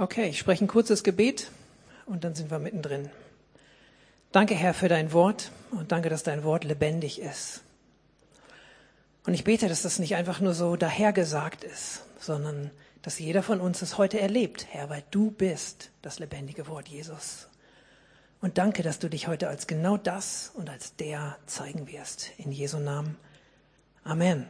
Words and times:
Okay, 0.00 0.28
ich 0.28 0.38
spreche 0.38 0.64
ein 0.64 0.68
kurzes 0.68 1.02
Gebet 1.02 1.50
und 2.06 2.22
dann 2.22 2.36
sind 2.36 2.52
wir 2.52 2.60
mittendrin. 2.60 3.10
Danke, 4.30 4.54
Herr, 4.54 4.72
für 4.72 4.88
dein 4.88 5.12
Wort 5.12 5.50
und 5.72 5.90
danke, 5.90 6.08
dass 6.08 6.22
dein 6.22 6.44
Wort 6.44 6.62
lebendig 6.62 7.20
ist. 7.20 7.62
Und 9.26 9.34
ich 9.34 9.42
bete, 9.42 9.68
dass 9.68 9.82
das 9.82 9.98
nicht 9.98 10.14
einfach 10.14 10.38
nur 10.38 10.54
so 10.54 10.76
dahergesagt 10.76 11.64
ist, 11.64 12.02
sondern 12.20 12.70
dass 13.02 13.18
jeder 13.18 13.42
von 13.42 13.60
uns 13.60 13.82
es 13.82 13.98
heute 13.98 14.20
erlebt, 14.20 14.68
Herr, 14.70 14.88
weil 14.88 15.02
du 15.10 15.32
bist 15.32 15.90
das 16.00 16.20
lebendige 16.20 16.68
Wort 16.68 16.86
Jesus. 16.86 17.48
Und 18.40 18.56
danke, 18.56 18.84
dass 18.84 19.00
du 19.00 19.10
dich 19.10 19.26
heute 19.26 19.48
als 19.48 19.66
genau 19.66 19.96
das 19.96 20.52
und 20.54 20.70
als 20.70 20.94
der 20.94 21.36
zeigen 21.46 21.88
wirst. 21.88 22.30
In 22.38 22.52
Jesu 22.52 22.78
Namen. 22.78 23.16
Amen. 24.04 24.46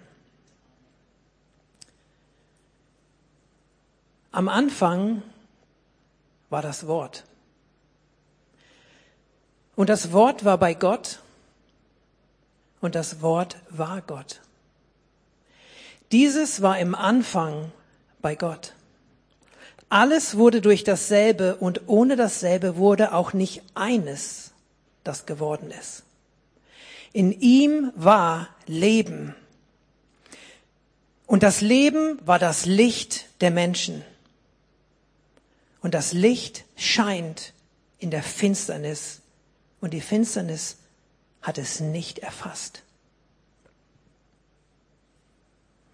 Am 4.31 4.51
Anfang 4.51 5.23
war 6.51 6.63
das 6.63 6.87
Wort. 6.87 7.25
Und 9.77 9.89
das 9.89 10.13
Wort 10.13 10.45
war 10.45 10.59
bei 10.59 10.75
Gott 10.75 11.21
und 12.81 12.95
das 12.95 13.23
Wort 13.23 13.57
war 13.71 14.03
Gott. 14.03 14.41
Dieses 16.11 16.63
war 16.63 16.79
im 16.79 16.95
Anfang 16.95 17.71
bei 18.21 18.35
Gott. 18.35 18.75
Alles 19.89 20.37
wurde 20.37 20.61
durch 20.61 20.85
dasselbe 20.85 21.57
und 21.57 21.83
ohne 21.87 22.17
dasselbe 22.17 22.77
wurde 22.77 23.15
auch 23.15 23.33
nicht 23.33 23.63
eines, 23.75 24.53
das 25.05 25.27
geworden 25.27 25.71
ist. 25.71 26.03
In 27.13 27.33
ihm 27.33 27.93
war 27.95 28.49
Leben. 28.67 29.35
Und 31.27 31.43
das 31.43 31.61
Leben 31.61 32.19
war 32.27 32.39
das 32.39 32.67
Licht 32.67 33.27
der 33.41 33.51
Menschen. 33.51 34.05
Und 35.89 35.95
das 35.95 36.13
Licht 36.13 36.67
scheint 36.77 37.55
in 37.99 38.11
der 38.11 38.23
Finsternis 38.23 39.23
und 39.81 39.95
die 39.95 40.03
Finsternis 40.03 40.77
hat 41.41 41.57
es 41.57 41.81
nicht 41.81 42.19
erfasst. 42.19 42.83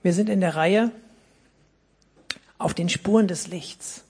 Wir 0.02 0.12
sind 0.12 0.28
in 0.28 0.40
der 0.40 0.56
Reihe 0.56 0.90
auf 2.58 2.74
den 2.74 2.88
Spuren 2.88 3.28
des 3.28 3.46
Lichts. 3.46 4.02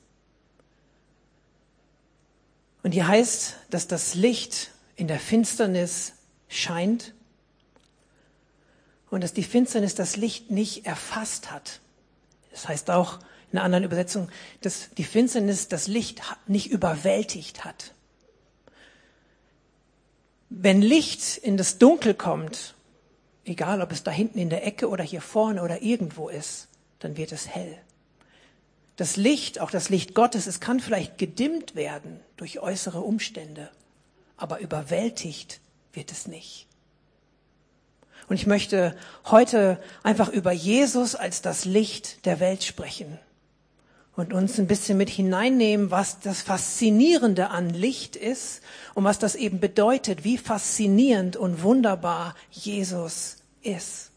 Und 2.83 2.93
hier 2.93 3.07
heißt, 3.07 3.57
dass 3.69 3.87
das 3.87 4.15
Licht 4.15 4.71
in 4.97 5.07
der 5.07 5.21
Finsternis 5.21 6.15
scheint 6.49 7.13
und 9.11 9.21
dass 9.21 9.35
die 9.35 9.45
Finsternis 9.45 9.95
das 9.95 10.17
Licht 10.17 10.51
nicht 10.51 10.87
erfasst 10.87 11.51
hat. 11.51 11.81
Das 12.53 12.69
heißt 12.69 12.89
auch, 12.89 13.19
einer 13.55 13.65
anderen 13.65 13.85
Übersetzung, 13.85 14.29
dass 14.63 14.91
die 14.99 15.05
Finsternis 15.05 15.69
das 15.69 15.87
Licht 15.87 16.23
nicht 16.47 16.71
überwältigt 16.71 17.65
hat. 17.65 17.95
Wenn 20.51 20.83
Licht 20.83 21.37
in 21.39 21.57
das 21.57 21.79
Dunkel 21.79 22.15
kommt, 22.15 22.75
egal 23.45 23.81
ob 23.81 23.93
es 23.93 24.03
da 24.03 24.11
hinten 24.11 24.39
in 24.39 24.51
der 24.51 24.67
Ecke 24.67 24.89
oder 24.89 25.05
hier 25.05 25.21
vorne 25.21 25.63
oder 25.63 25.83
irgendwo 25.83 26.29
ist, 26.29 26.69
dann 26.99 27.17
wird 27.17 27.33
es 27.33 27.49
hell. 27.49 27.79
Das 28.97 29.17
Licht, 29.17 29.61
auch 29.61 29.71
das 29.71 29.89
Licht 29.89 30.15
Gottes, 30.15 30.47
es 30.47 30.61
kann 30.61 30.81
vielleicht 30.81 31.19
gedimmt 31.19 31.75
werden 31.75 32.21
durch 32.37 32.61
äußere 32.61 33.01
Umstände, 33.01 33.71
aber 34.37 34.61
überwältigt 34.61 35.61
wird 35.93 36.13
es 36.13 36.27
nicht. 36.27 36.67
Und 38.29 38.37
ich 38.37 38.47
möchte 38.47 38.97
heute 39.27 39.83
einfach 40.03 40.29
über 40.29 40.53
Jesus 40.53 41.15
als 41.15 41.43
das 41.43 41.65
Licht 41.65 42.25
der 42.27 42.41
Welt 42.41 42.65
sprechen 42.65 43.19
und 44.17 44.33
uns 44.33 44.59
ein 44.59 44.67
bisschen 44.67 44.97
mit 44.97 45.11
hineinnehmen, 45.11 45.91
was 45.91 46.21
das 46.21 46.43
Faszinierende 46.43 47.51
an 47.51 47.71
Licht 47.71 48.17
ist 48.17 48.63
und 48.95 49.05
was 49.05 49.19
das 49.19 49.35
eben 49.35 49.59
bedeutet, 49.59 50.25
wie 50.25 50.39
faszinierend 50.39 51.37
und 51.37 51.63
wunderbar 51.63 52.35
Jesus 52.51 53.39
ist. 53.63 54.13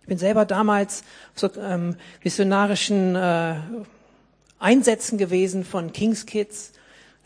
Ich 0.00 0.08
bin 0.08 0.18
selber 0.18 0.46
damals 0.46 1.02
so 1.34 1.50
ähm, 1.56 1.96
missionarischen 2.22 3.16
äh, 3.16 3.56
Einsätzen 4.58 5.18
gewesen 5.18 5.64
von 5.64 5.92
Kings 5.92 6.24
Kids. 6.24 6.72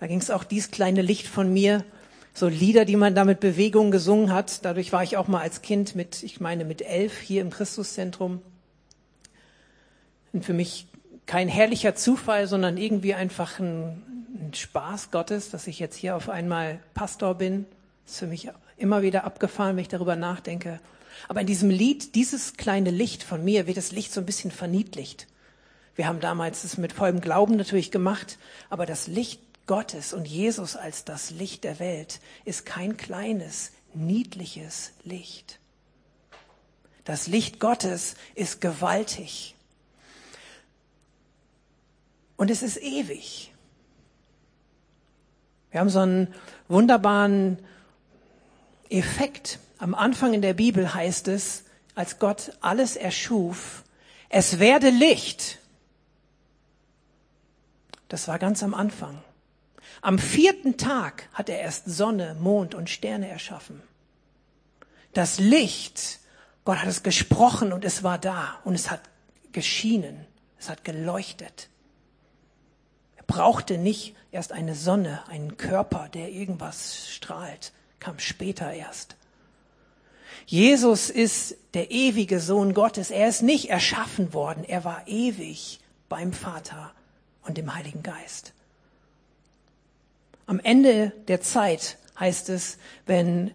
Da 0.00 0.06
ging 0.06 0.18
es 0.18 0.30
auch 0.30 0.44
dies 0.44 0.70
kleine 0.70 1.02
Licht 1.02 1.26
von 1.28 1.52
mir, 1.52 1.84
so 2.32 2.48
Lieder, 2.48 2.86
die 2.86 2.96
man 2.96 3.14
da 3.14 3.24
mit 3.24 3.38
Bewegung 3.38 3.90
gesungen 3.90 4.32
hat. 4.32 4.64
Dadurch 4.64 4.92
war 4.92 5.02
ich 5.02 5.16
auch 5.16 5.28
mal 5.28 5.42
als 5.42 5.62
Kind 5.62 5.94
mit, 5.94 6.22
ich 6.22 6.40
meine 6.40 6.64
mit 6.64 6.82
elf 6.82 7.18
hier 7.18 7.42
im 7.42 7.50
Christuszentrum. 7.50 8.40
Und 10.32 10.44
für 10.44 10.54
mich 10.54 10.86
kein 11.30 11.46
herrlicher 11.46 11.94
Zufall, 11.94 12.48
sondern 12.48 12.76
irgendwie 12.76 13.14
einfach 13.14 13.60
ein, 13.60 14.02
ein 14.34 14.52
Spaß 14.52 15.12
Gottes, 15.12 15.48
dass 15.48 15.68
ich 15.68 15.78
jetzt 15.78 15.94
hier 15.94 16.16
auf 16.16 16.28
einmal 16.28 16.80
Pastor 16.92 17.36
bin. 17.36 17.66
Das 18.04 18.14
ist 18.14 18.18
für 18.18 18.26
mich 18.26 18.50
immer 18.76 19.02
wieder 19.02 19.22
abgefahren, 19.22 19.76
wenn 19.76 19.82
ich 19.82 19.88
darüber 19.88 20.16
nachdenke. 20.16 20.80
Aber 21.28 21.40
in 21.40 21.46
diesem 21.46 21.70
Lied, 21.70 22.16
dieses 22.16 22.56
kleine 22.56 22.90
Licht 22.90 23.22
von 23.22 23.44
mir, 23.44 23.68
wird 23.68 23.76
das 23.76 23.92
Licht 23.92 24.12
so 24.12 24.20
ein 24.20 24.26
bisschen 24.26 24.50
verniedlicht. 24.50 25.28
Wir 25.94 26.08
haben 26.08 26.18
damals 26.18 26.64
es 26.64 26.78
mit 26.78 26.92
vollem 26.92 27.20
Glauben 27.20 27.54
natürlich 27.54 27.92
gemacht, 27.92 28.36
aber 28.68 28.84
das 28.84 29.06
Licht 29.06 29.40
Gottes 29.68 30.12
und 30.12 30.26
Jesus 30.26 30.74
als 30.74 31.04
das 31.04 31.30
Licht 31.30 31.62
der 31.62 31.78
Welt 31.78 32.18
ist 32.44 32.66
kein 32.66 32.96
kleines, 32.96 33.70
niedliches 33.94 34.90
Licht. 35.04 35.60
Das 37.04 37.28
Licht 37.28 37.60
Gottes 37.60 38.16
ist 38.34 38.60
gewaltig. 38.60 39.54
Und 42.40 42.50
es 42.50 42.62
ist 42.62 42.78
ewig. 42.78 43.52
Wir 45.70 45.80
haben 45.80 45.90
so 45.90 45.98
einen 45.98 46.32
wunderbaren 46.68 47.58
Effekt. 48.88 49.58
Am 49.76 49.94
Anfang 49.94 50.32
in 50.32 50.40
der 50.40 50.54
Bibel 50.54 50.94
heißt 50.94 51.28
es, 51.28 51.64
als 51.94 52.18
Gott 52.18 52.56
alles 52.62 52.96
erschuf, 52.96 53.84
es 54.30 54.58
werde 54.58 54.88
Licht. 54.88 55.58
Das 58.08 58.26
war 58.26 58.38
ganz 58.38 58.62
am 58.62 58.72
Anfang. 58.72 59.22
Am 60.00 60.18
vierten 60.18 60.78
Tag 60.78 61.28
hat 61.34 61.50
er 61.50 61.60
erst 61.60 61.90
Sonne, 61.90 62.38
Mond 62.40 62.74
und 62.74 62.88
Sterne 62.88 63.28
erschaffen. 63.28 63.82
Das 65.12 65.38
Licht, 65.38 66.20
Gott 66.64 66.78
hat 66.78 66.88
es 66.88 67.02
gesprochen 67.02 67.74
und 67.74 67.84
es 67.84 68.02
war 68.02 68.16
da 68.16 68.60
und 68.64 68.74
es 68.74 68.90
hat 68.90 69.02
geschienen, 69.52 70.24
es 70.58 70.70
hat 70.70 70.84
geleuchtet 70.84 71.69
brauchte 73.30 73.78
nicht 73.78 74.16
erst 74.32 74.50
eine 74.50 74.74
Sonne, 74.74 75.22
einen 75.28 75.56
Körper, 75.56 76.08
der 76.12 76.30
irgendwas 76.30 77.08
strahlt, 77.08 77.72
kam 78.00 78.18
später 78.18 78.72
erst. 78.72 79.14
Jesus 80.46 81.10
ist 81.10 81.56
der 81.74 81.92
ewige 81.92 82.40
Sohn 82.40 82.74
Gottes. 82.74 83.12
Er 83.12 83.28
ist 83.28 83.42
nicht 83.42 83.70
erschaffen 83.70 84.34
worden. 84.34 84.64
Er 84.64 84.84
war 84.84 85.06
ewig 85.06 85.78
beim 86.08 86.32
Vater 86.32 86.92
und 87.42 87.56
dem 87.56 87.72
Heiligen 87.72 88.02
Geist. 88.02 88.52
Am 90.46 90.58
Ende 90.58 91.12
der 91.28 91.40
Zeit 91.40 91.98
heißt 92.18 92.48
es, 92.48 92.78
wenn 93.06 93.52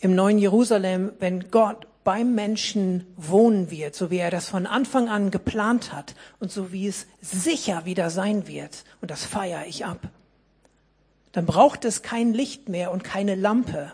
im 0.00 0.14
neuen 0.14 0.38
Jerusalem, 0.38 1.12
wenn 1.18 1.50
Gott 1.50 1.86
beim 2.04 2.34
Menschen 2.34 3.06
wohnen 3.16 3.70
wird, 3.70 3.94
so 3.94 4.10
wie 4.10 4.18
er 4.18 4.30
das 4.30 4.48
von 4.48 4.66
Anfang 4.66 5.08
an 5.08 5.30
geplant 5.30 5.92
hat 5.92 6.14
und 6.38 6.52
so 6.52 6.70
wie 6.70 6.86
es 6.86 7.06
sicher 7.20 7.86
wieder 7.86 8.10
sein 8.10 8.46
wird, 8.46 8.84
und 9.00 9.10
das 9.10 9.24
feiere 9.24 9.66
ich 9.66 9.86
ab, 9.86 10.08
dann 11.32 11.46
braucht 11.46 11.84
es 11.84 12.02
kein 12.02 12.32
Licht 12.32 12.68
mehr 12.68 12.92
und 12.92 13.02
keine 13.02 13.34
Lampe, 13.34 13.92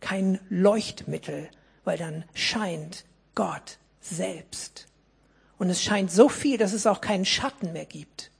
kein 0.00 0.40
Leuchtmittel, 0.50 1.48
weil 1.84 1.96
dann 1.96 2.24
scheint 2.34 3.04
Gott 3.34 3.78
selbst. 4.00 4.86
Und 5.56 5.70
es 5.70 5.82
scheint 5.82 6.10
so 6.10 6.28
viel, 6.28 6.58
dass 6.58 6.72
es 6.72 6.86
auch 6.86 7.00
keinen 7.00 7.24
Schatten 7.24 7.72
mehr 7.72 7.86
gibt. 7.86 8.30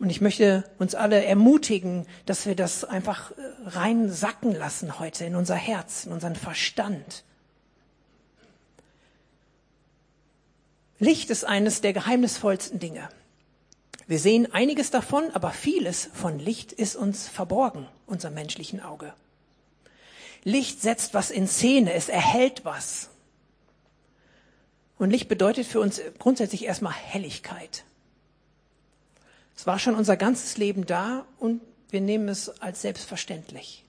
Und 0.00 0.08
ich 0.08 0.22
möchte 0.22 0.64
uns 0.78 0.94
alle 0.94 1.22
ermutigen, 1.22 2.06
dass 2.24 2.46
wir 2.46 2.56
das 2.56 2.84
einfach 2.84 3.32
äh, 3.32 3.34
rein 3.66 4.10
sacken 4.10 4.54
lassen 4.54 4.98
heute 4.98 5.26
in 5.26 5.36
unser 5.36 5.54
Herz, 5.54 6.06
in 6.06 6.12
unseren 6.12 6.36
Verstand. 6.36 7.22
Licht 10.98 11.28
ist 11.28 11.44
eines 11.44 11.82
der 11.82 11.92
geheimnisvollsten 11.92 12.78
Dinge. 12.78 13.10
Wir 14.06 14.18
sehen 14.18 14.50
einiges 14.52 14.90
davon, 14.90 15.30
aber 15.32 15.50
vieles 15.50 16.08
von 16.14 16.38
Licht 16.38 16.72
ist 16.72 16.96
uns 16.96 17.28
verborgen, 17.28 17.86
unserem 18.06 18.34
menschlichen 18.34 18.80
Auge. 18.80 19.12
Licht 20.44 20.80
setzt 20.80 21.12
was 21.12 21.30
in 21.30 21.46
Szene, 21.46 21.92
es 21.92 22.08
erhält 22.08 22.64
was. 22.64 23.10
Und 24.96 25.10
Licht 25.10 25.28
bedeutet 25.28 25.66
für 25.66 25.80
uns 25.80 26.00
grundsätzlich 26.18 26.64
erstmal 26.64 26.94
Helligkeit. 26.94 27.84
Es 29.60 29.66
war 29.66 29.78
schon 29.78 29.94
unser 29.94 30.16
ganzes 30.16 30.56
Leben 30.56 30.86
da 30.86 31.26
und 31.38 31.60
wir 31.90 32.00
nehmen 32.00 32.30
es 32.30 32.48
als 32.62 32.80
selbstverständlich. 32.80 33.84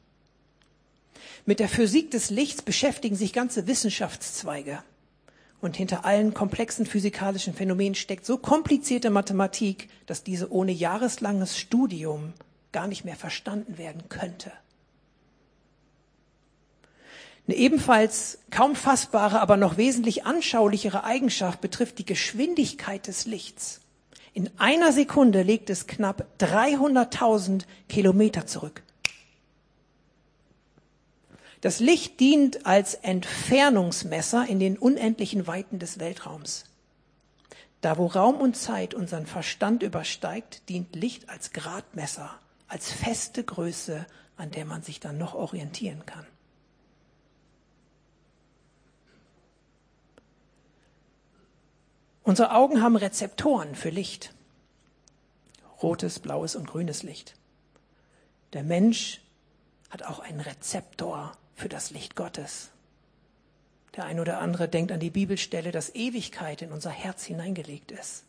Mit 1.45 1.61
der 1.61 1.69
Physik 1.69 2.11
des 2.11 2.29
Lichts 2.29 2.61
beschäftigen 2.61 3.15
sich 3.15 3.31
ganze 3.31 3.67
Wissenschaftszweige. 3.67 4.83
Und 5.61 5.77
hinter 5.77 6.03
allen 6.03 6.33
komplexen 6.33 6.85
physikalischen 6.85 7.53
Phänomenen 7.53 7.95
steckt 7.95 8.25
so 8.25 8.37
komplizierte 8.37 9.11
Mathematik, 9.11 9.87
dass 10.07 10.25
diese 10.25 10.51
ohne 10.51 10.73
jahreslanges 10.73 11.57
Studium 11.57 12.33
gar 12.73 12.87
nicht 12.87 13.05
mehr 13.05 13.15
verstanden 13.15 13.77
werden 13.77 14.09
könnte. 14.09 14.51
Eine 17.47 17.55
ebenfalls 17.55 18.39
kaum 18.49 18.75
fassbare, 18.75 19.39
aber 19.39 19.55
noch 19.55 19.77
wesentlich 19.77 20.25
anschaulichere 20.25 21.05
Eigenschaft 21.05 21.61
betrifft 21.61 21.97
die 21.97 22.05
Geschwindigkeit 22.05 23.07
des 23.07 23.25
Lichts. 23.25 23.80
In 24.33 24.49
einer 24.57 24.93
Sekunde 24.93 25.41
legt 25.41 25.69
es 25.69 25.87
knapp 25.87 26.25
300.000 26.39 27.63
Kilometer 27.89 28.47
zurück. 28.47 28.81
Das 31.59 31.79
Licht 31.79 32.19
dient 32.19 32.65
als 32.65 32.95
Entfernungsmesser 32.95 34.47
in 34.47 34.59
den 34.59 34.77
unendlichen 34.77 35.45
Weiten 35.47 35.77
des 35.77 35.99
Weltraums. 35.99 36.65
Da 37.81 37.97
wo 37.97 38.07
Raum 38.07 38.35
und 38.35 38.55
Zeit 38.55 38.93
unseren 38.93 39.25
Verstand 39.25 39.83
übersteigt, 39.83 40.69
dient 40.69 40.95
Licht 40.95 41.29
als 41.29 41.51
Gradmesser, 41.51 42.31
als 42.67 42.91
feste 42.91 43.43
Größe, 43.43 44.05
an 44.37 44.51
der 44.51 44.65
man 44.65 44.81
sich 44.81 44.99
dann 44.99 45.17
noch 45.17 45.35
orientieren 45.35 46.05
kann. 46.05 46.25
Unsere 52.31 52.53
Augen 52.53 52.81
haben 52.81 52.95
Rezeptoren 52.95 53.75
für 53.75 53.89
Licht. 53.89 54.33
Rotes, 55.83 56.19
blaues 56.19 56.55
und 56.55 56.65
grünes 56.65 57.03
Licht. 57.03 57.35
Der 58.53 58.63
Mensch 58.63 59.19
hat 59.89 60.03
auch 60.03 60.19
einen 60.19 60.39
Rezeptor 60.39 61.33
für 61.55 61.67
das 61.67 61.91
Licht 61.91 62.15
Gottes. 62.15 62.69
Der 63.97 64.05
ein 64.05 64.17
oder 64.17 64.39
andere 64.39 64.69
denkt 64.69 64.93
an 64.93 65.01
die 65.01 65.09
Bibelstelle, 65.09 65.73
dass 65.73 65.93
Ewigkeit 65.93 66.61
in 66.61 66.71
unser 66.71 66.89
Herz 66.89 67.25
hineingelegt 67.25 67.91
ist. 67.91 68.23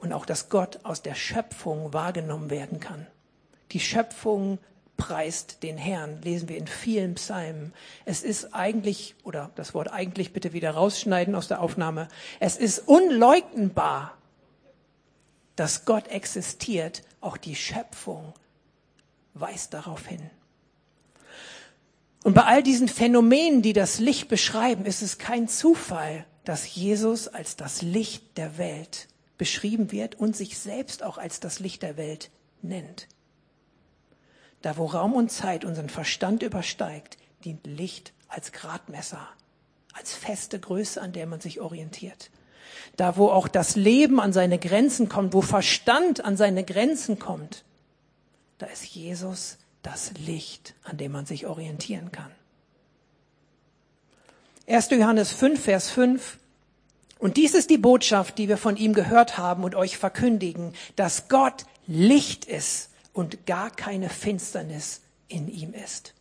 Und 0.00 0.12
auch, 0.12 0.26
dass 0.26 0.48
Gott 0.48 0.80
aus 0.82 1.02
der 1.02 1.14
Schöpfung 1.14 1.92
wahrgenommen 1.92 2.50
werden 2.50 2.80
kann. 2.80 3.06
Die 3.70 3.78
Schöpfung 3.78 4.58
preist 4.96 5.62
den 5.62 5.76
Herrn, 5.76 6.22
lesen 6.22 6.48
wir 6.48 6.56
in 6.56 6.66
vielen 6.66 7.14
Psalmen. 7.14 7.72
Es 8.04 8.22
ist 8.22 8.54
eigentlich, 8.54 9.14
oder 9.24 9.50
das 9.54 9.74
Wort 9.74 9.92
eigentlich 9.92 10.32
bitte 10.32 10.52
wieder 10.52 10.72
rausschneiden 10.72 11.34
aus 11.34 11.48
der 11.48 11.60
Aufnahme, 11.60 12.08
es 12.40 12.56
ist 12.56 12.80
unleugnbar, 12.80 14.16
dass 15.54 15.84
Gott 15.84 16.08
existiert, 16.08 17.02
auch 17.20 17.36
die 17.36 17.56
Schöpfung 17.56 18.34
weist 19.34 19.74
darauf 19.74 20.06
hin. 20.06 20.30
Und 22.24 22.34
bei 22.34 22.42
all 22.42 22.62
diesen 22.62 22.88
Phänomenen, 22.88 23.62
die 23.62 23.72
das 23.72 23.98
Licht 23.98 24.28
beschreiben, 24.28 24.84
ist 24.84 25.02
es 25.02 25.18
kein 25.18 25.48
Zufall, 25.48 26.26
dass 26.44 26.74
Jesus 26.74 27.28
als 27.28 27.56
das 27.56 27.82
Licht 27.82 28.36
der 28.36 28.58
Welt 28.58 29.08
beschrieben 29.38 29.92
wird 29.92 30.14
und 30.16 30.36
sich 30.36 30.58
selbst 30.58 31.02
auch 31.02 31.18
als 31.18 31.40
das 31.40 31.60
Licht 31.60 31.82
der 31.82 31.96
Welt 31.96 32.30
nennt. 32.62 33.08
Da 34.66 34.76
wo 34.78 34.86
Raum 34.86 35.12
und 35.12 35.30
Zeit 35.30 35.64
unseren 35.64 35.88
Verstand 35.88 36.42
übersteigt, 36.42 37.18
dient 37.44 37.64
Licht 37.68 38.12
als 38.26 38.50
Gradmesser, 38.50 39.28
als 39.92 40.12
feste 40.12 40.58
Größe, 40.58 41.00
an 41.00 41.12
der 41.12 41.28
man 41.28 41.40
sich 41.40 41.60
orientiert. 41.60 42.30
Da 42.96 43.16
wo 43.16 43.28
auch 43.28 43.46
das 43.46 43.76
Leben 43.76 44.18
an 44.18 44.32
seine 44.32 44.58
Grenzen 44.58 45.08
kommt, 45.08 45.34
wo 45.34 45.40
Verstand 45.40 46.24
an 46.24 46.36
seine 46.36 46.64
Grenzen 46.64 47.20
kommt, 47.20 47.62
da 48.58 48.66
ist 48.66 48.86
Jesus 48.86 49.58
das 49.82 50.10
Licht, 50.18 50.74
an 50.82 50.96
dem 50.96 51.12
man 51.12 51.26
sich 51.26 51.46
orientieren 51.46 52.10
kann. 52.10 52.32
1. 54.66 54.90
Johannes 54.90 55.30
5, 55.30 55.62
Vers 55.62 55.90
5. 55.90 56.38
Und 57.20 57.36
dies 57.36 57.54
ist 57.54 57.70
die 57.70 57.78
Botschaft, 57.78 58.36
die 58.36 58.48
wir 58.48 58.56
von 58.56 58.76
ihm 58.76 58.94
gehört 58.94 59.38
haben 59.38 59.62
und 59.62 59.76
euch 59.76 59.96
verkündigen, 59.96 60.74
dass 60.96 61.28
Gott 61.28 61.66
Licht 61.86 62.46
ist 62.46 62.90
und 63.16 63.46
gar 63.46 63.70
keine 63.70 64.10
Finsternis 64.10 65.00
in 65.28 65.48
ihm 65.48 65.72
ist. 65.72 66.12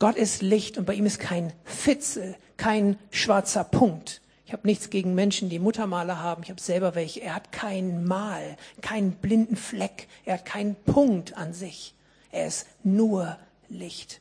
Gott 0.00 0.16
ist 0.16 0.42
Licht 0.42 0.76
und 0.76 0.86
bei 0.86 0.94
ihm 0.94 1.06
ist 1.06 1.20
kein 1.20 1.52
Fitzel, 1.64 2.34
kein 2.56 2.98
schwarzer 3.12 3.62
Punkt. 3.62 4.20
Ich 4.46 4.52
habe 4.52 4.66
nichts 4.66 4.90
gegen 4.90 5.14
Menschen, 5.14 5.50
die 5.50 5.60
Muttermale 5.60 6.18
haben. 6.20 6.42
Ich 6.42 6.50
habe 6.50 6.60
selber 6.60 6.96
welche. 6.96 7.20
Er 7.20 7.36
hat 7.36 7.52
keinen 7.52 8.04
Mal, 8.04 8.56
keinen 8.80 9.12
blinden 9.12 9.54
Fleck. 9.54 10.08
Er 10.24 10.34
hat 10.34 10.44
keinen 10.44 10.74
Punkt 10.74 11.36
an 11.36 11.52
sich. 11.52 11.94
Er 12.32 12.48
ist 12.48 12.66
nur 12.82 13.38
Licht. 13.68 14.20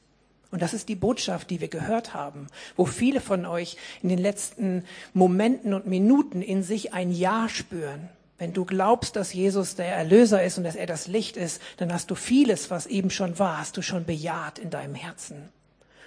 Und 0.52 0.62
das 0.62 0.76
ist 0.76 0.90
die 0.90 0.96
Botschaft, 0.96 1.50
die 1.50 1.60
wir 1.60 1.70
gehört 1.70 2.14
haben, 2.14 2.48
wo 2.76 2.86
viele 2.86 3.22
von 3.22 3.48
euch 3.48 3.78
in 4.04 4.10
den 4.10 4.20
letzten 4.20 4.84
Momenten 5.14 5.74
und 5.74 5.88
Minuten 5.88 6.44
in 6.44 6.62
sich 6.62 6.94
ein 6.94 7.12
Ja 7.12 7.50
spüren. 7.50 8.10
Wenn 8.39 8.53
du 8.53 8.63
glaubst, 8.63 9.18
dass 9.18 9.33
Jesus 9.33 9.75
der 9.75 9.94
Erlöser 9.94 10.41
ist 10.41 10.57
und 10.57 10.63
dass 10.63 10.75
er 10.75 10.88
das 10.88 11.07
Licht 11.07 11.36
ist, 11.36 11.62
dann 11.75 11.91
hast 11.91 12.09
du 12.09 12.15
vieles, 12.15 12.71
was 12.71 12.88
eben 12.88 13.12
schon 13.12 13.38
war, 13.38 13.59
hast 13.59 13.75
du 13.75 13.81
schon 13.81 14.06
bejaht 14.06 14.59
in 14.59 14.69
deinem 14.69 14.95
Herzen 14.95 15.50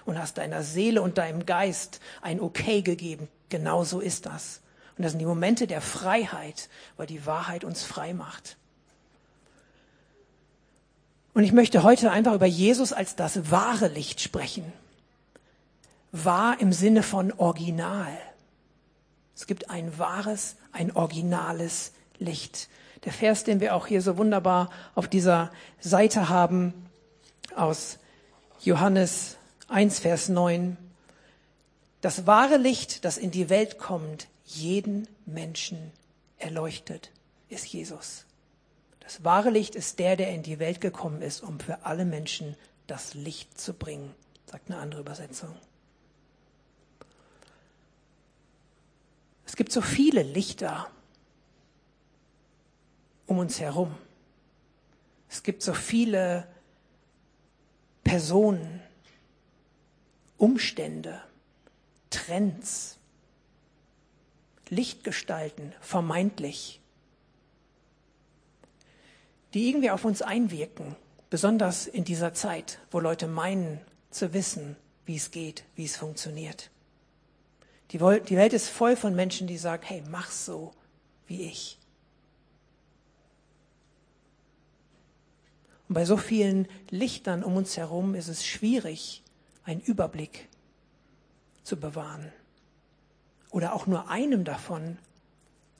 und 0.06 0.18
hast 0.18 0.38
deiner 0.38 0.62
Seele 0.62 1.02
und 1.02 1.18
deinem 1.18 1.44
Geist 1.44 2.00
ein 2.22 2.40
Okay 2.40 2.80
gegeben. 2.80 3.28
Genau 3.50 3.84
so 3.84 4.00
ist 4.00 4.24
das. 4.24 4.62
Und 4.96 5.04
das 5.04 5.12
sind 5.12 5.18
die 5.18 5.26
Momente 5.26 5.66
der 5.66 5.82
Freiheit, 5.82 6.70
weil 6.96 7.06
die 7.06 7.26
Wahrheit 7.26 7.64
uns 7.64 7.82
frei 7.82 8.14
macht. 8.14 8.56
Und 11.34 11.44
ich 11.44 11.52
möchte 11.52 11.82
heute 11.82 12.10
einfach 12.10 12.34
über 12.34 12.46
Jesus 12.46 12.94
als 12.94 13.14
das 13.14 13.50
wahre 13.50 13.88
Licht 13.88 14.22
sprechen. 14.22 14.72
Wahr 16.12 16.56
im 16.60 16.72
Sinne 16.72 17.02
von 17.02 17.30
Original. 17.32 18.18
Es 19.34 19.46
gibt 19.46 19.68
ein 19.70 19.98
wahres, 19.98 20.56
ein 20.72 20.92
originales 20.92 21.92
Licht. 22.22 22.68
Der 23.04 23.12
Vers, 23.12 23.44
den 23.44 23.60
wir 23.60 23.74
auch 23.74 23.86
hier 23.86 24.00
so 24.00 24.16
wunderbar 24.16 24.70
auf 24.94 25.08
dieser 25.08 25.50
Seite 25.80 26.28
haben, 26.28 26.72
aus 27.56 27.98
Johannes 28.60 29.36
1, 29.68 29.98
Vers 29.98 30.28
9. 30.28 30.76
Das 32.00 32.26
wahre 32.26 32.56
Licht, 32.56 33.04
das 33.04 33.18
in 33.18 33.30
die 33.30 33.50
Welt 33.50 33.78
kommt, 33.78 34.28
jeden 34.44 35.08
Menschen 35.26 35.92
erleuchtet, 36.38 37.10
ist 37.48 37.66
Jesus. 37.66 38.24
Das 39.00 39.24
wahre 39.24 39.50
Licht 39.50 39.74
ist 39.74 39.98
der, 39.98 40.16
der 40.16 40.30
in 40.30 40.42
die 40.42 40.58
Welt 40.58 40.80
gekommen 40.80 41.22
ist, 41.22 41.42
um 41.42 41.60
für 41.60 41.84
alle 41.84 42.04
Menschen 42.04 42.56
das 42.86 43.14
Licht 43.14 43.60
zu 43.60 43.72
bringen, 43.72 44.14
sagt 44.46 44.70
eine 44.70 44.80
andere 44.80 45.00
Übersetzung. 45.00 45.54
Es 49.46 49.56
gibt 49.56 49.72
so 49.72 49.82
viele 49.82 50.22
Lichter 50.22 50.88
um 53.32 53.38
uns 53.38 53.60
herum. 53.60 53.94
Es 55.28 55.42
gibt 55.42 55.62
so 55.62 55.72
viele 55.72 56.46
Personen, 58.04 58.82
Umstände, 60.36 61.22
Trends, 62.10 62.98
Lichtgestalten, 64.68 65.72
vermeintlich, 65.80 66.80
die 69.54 69.68
irgendwie 69.68 69.90
auf 69.90 70.04
uns 70.04 70.20
einwirken, 70.20 70.94
besonders 71.30 71.86
in 71.86 72.04
dieser 72.04 72.34
Zeit, 72.34 72.80
wo 72.90 73.00
Leute 73.00 73.28
meinen 73.28 73.80
zu 74.10 74.34
wissen, 74.34 74.76
wie 75.06 75.16
es 75.16 75.30
geht, 75.30 75.64
wie 75.74 75.86
es 75.86 75.96
funktioniert. 75.96 76.70
Die, 77.92 78.00
Welt 78.00 78.52
ist 78.52 78.68
voll 78.68 78.94
von 78.94 79.14
Menschen, 79.14 79.46
die 79.46 79.58
sagen, 79.58 79.84
hey, 79.86 80.02
mach 80.06 80.30
so 80.30 80.72
wie 81.26 81.42
ich. 81.42 81.78
Und 85.92 85.96
bei 85.96 86.06
so 86.06 86.16
vielen 86.16 86.68
Lichtern 86.88 87.44
um 87.44 87.54
uns 87.54 87.76
herum 87.76 88.14
ist 88.14 88.28
es 88.28 88.46
schwierig, 88.46 89.22
einen 89.62 89.82
Überblick 89.82 90.48
zu 91.64 91.76
bewahren 91.76 92.32
oder 93.50 93.74
auch 93.74 93.86
nur 93.86 94.08
einem 94.08 94.44
davon 94.44 94.96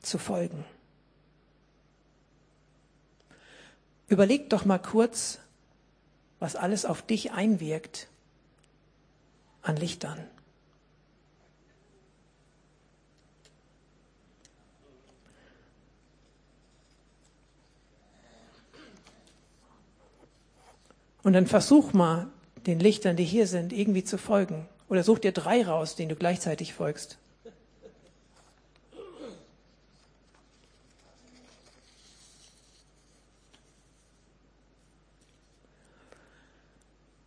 zu 0.03 0.19
folgen. 0.19 0.67
Überleg 4.07 4.51
doch 4.51 4.67
mal 4.67 4.77
kurz, 4.77 5.39
was 6.41 6.57
alles 6.57 6.85
auf 6.85 7.01
dich 7.01 7.33
einwirkt 7.33 8.09
an 9.63 9.79
Lichtern. 9.79 10.23
Und 21.23 21.35
dann 21.35 21.47
versuch 21.47 21.93
mal, 21.93 22.29
den 22.67 22.81
Lichtern, 22.81 23.17
die 23.17 23.25
hier 23.25 23.47
sind, 23.47 23.73
irgendwie 23.73 24.05
zu 24.05 24.19
folgen. 24.19 24.69
Oder 24.89 25.03
such 25.03 25.21
dir 25.21 25.33
drei 25.33 25.65
raus, 25.65 25.97
denen 25.97 26.11
du 26.11 26.17
gleichzeitig 26.17 26.75
folgst. 26.75 27.19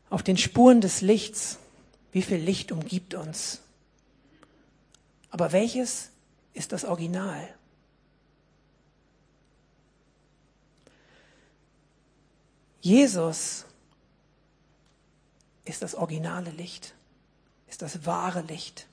Auf 0.09 0.23
den 0.23 0.37
Spuren 0.37 0.79
des 0.79 1.01
Lichts 1.01 1.59
Wie 2.13 2.21
viel 2.21 2.37
Licht 2.37 2.71
umgibt 2.71 3.13
uns? 3.13 3.59
Aber 5.29 5.51
welches 5.51 6.11
ist 6.53 6.71
das 6.71 6.85
Original? 6.85 7.53
Jesus 12.79 13.65
ist 15.65 15.81
das 15.81 15.95
originale 15.95 16.51
Licht, 16.51 16.93
ist 17.67 17.81
das 17.81 18.05
wahre 18.05 18.41
Licht. 18.41 18.87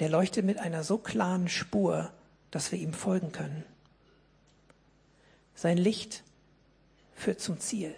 Der 0.00 0.10
leuchtet 0.10 0.44
mit 0.44 0.58
einer 0.58 0.84
so 0.84 0.98
klaren 0.98 1.48
Spur, 1.48 2.12
dass 2.50 2.70
wir 2.72 2.78
ihm 2.78 2.92
folgen 2.92 3.32
können. 3.32 3.64
Sein 5.54 5.78
Licht 5.78 6.22
führt 7.14 7.40
zum 7.40 7.58
Ziel. 7.60 7.94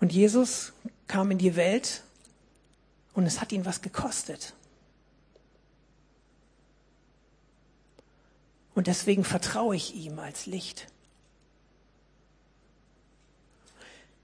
Und 0.00 0.12
Jesus 0.12 0.72
kam 1.06 1.30
in 1.30 1.38
die 1.38 1.54
Welt 1.54 2.02
und 3.14 3.24
es 3.24 3.40
hat 3.40 3.52
ihn 3.52 3.64
was 3.64 3.82
gekostet. 3.82 4.52
Und 8.74 8.86
deswegen 8.86 9.24
vertraue 9.24 9.76
ich 9.76 9.94
ihm 9.94 10.18
als 10.18 10.46
Licht. 10.46 10.86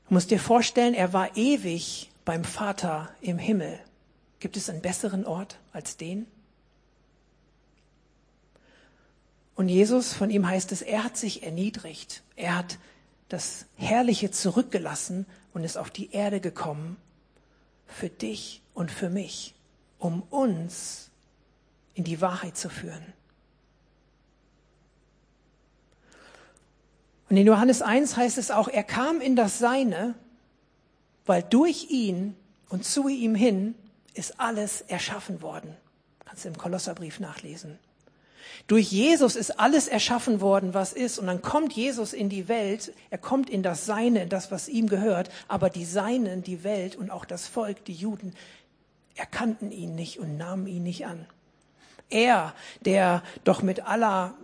Du 0.09 0.14
musst 0.14 0.31
dir 0.31 0.40
vorstellen, 0.40 0.95
er 0.95 1.12
war 1.12 1.37
ewig 1.37 2.11
beim 2.25 2.45
Vater 2.45 3.11
im 3.21 3.38
Himmel. 3.38 3.78
Gibt 4.40 4.57
es 4.57 4.71
einen 4.71 4.81
besseren 4.81 5.26
Ort 5.26 5.59
als 5.73 5.97
den? 5.97 6.26
Und 9.55 9.69
Jesus, 9.69 10.14
von 10.14 10.31
ihm 10.31 10.47
heißt 10.47 10.73
es, 10.73 10.83
er 10.83 11.05
hat 11.05 11.17
sich 11.17 11.43
erniedrigt. 11.43 12.23
Er 12.37 12.57
hat 12.57 12.78
das 13.28 13.67
Herrliche 13.76 14.31
zurückgelassen 14.31 15.26
und 15.52 15.64
ist 15.64 15.76
auf 15.76 15.90
die 15.90 16.12
Erde 16.12 16.40
gekommen 16.40 16.97
für 17.87 18.09
dich 18.09 18.62
und 18.73 18.90
für 18.90 19.11
mich, 19.11 19.55
um 19.99 20.23
uns 20.31 21.11
in 21.95 22.05
die 22.05 22.21
Wahrheit 22.21 22.57
zu 22.57 22.71
führen. 22.71 23.05
Und 27.28 27.37
in 27.37 27.47
Johannes 27.47 27.82
1 27.82 28.16
heißt 28.16 28.38
es 28.38 28.50
auch, 28.50 28.68
er 28.68 28.85
kam 28.85 29.20
in 29.20 29.37
das 29.37 29.58
Seine, 29.58 30.14
weil 31.26 31.42
durch 31.42 31.90
ihn 31.90 32.35
und 32.68 32.85
zu 32.85 33.08
ihm 33.08 33.35
hin 33.35 33.75
ist 34.14 34.40
alles 34.40 34.80
erschaffen 34.82 35.42
worden. 35.42 35.76
Kannst 36.25 36.44
du 36.44 36.49
im 36.49 36.58
Kolosserbrief 36.58 37.20
nachlesen. 37.20 37.78
Durch 38.66 38.90
Jesus 38.90 39.37
ist 39.37 39.61
alles 39.61 39.88
erschaffen 39.88 40.40
worden, 40.40 40.75
was 40.75 40.92
ist. 40.92 41.18
Und 41.18 41.26
dann 41.26 41.42
kommt 41.42 41.73
Jesus 41.75 42.12
in 42.12 42.28
die 42.28 42.49
Welt. 42.49 42.92
Er 43.11 43.18
kommt 43.18 43.49
in 43.49 43.62
das 43.62 43.87
Seine, 43.87 44.23
in 44.23 44.28
das, 44.28 44.50
was 44.50 44.68
ihm 44.68 44.88
gehört. 44.88 45.30
Aber 45.49 45.70
die 45.70 45.85
Seinen, 45.85 46.42
die 46.42 46.64
Welt 46.64 46.97
und 46.97 47.11
auch 47.11 47.25
das 47.25 47.47
Volk, 47.47 47.85
die 47.85 47.94
Juden, 47.94 48.35
erkannten 49.14 49.70
ihn 49.70 49.94
nicht 49.94 50.18
und 50.18 50.37
nahmen 50.37 50.66
ihn 50.66 50.82
nicht 50.82 51.06
an. 51.06 51.26
Er, 52.11 52.54
der 52.85 53.23
doch 53.44 53.62
mit 53.62 53.87
aller 53.87 54.35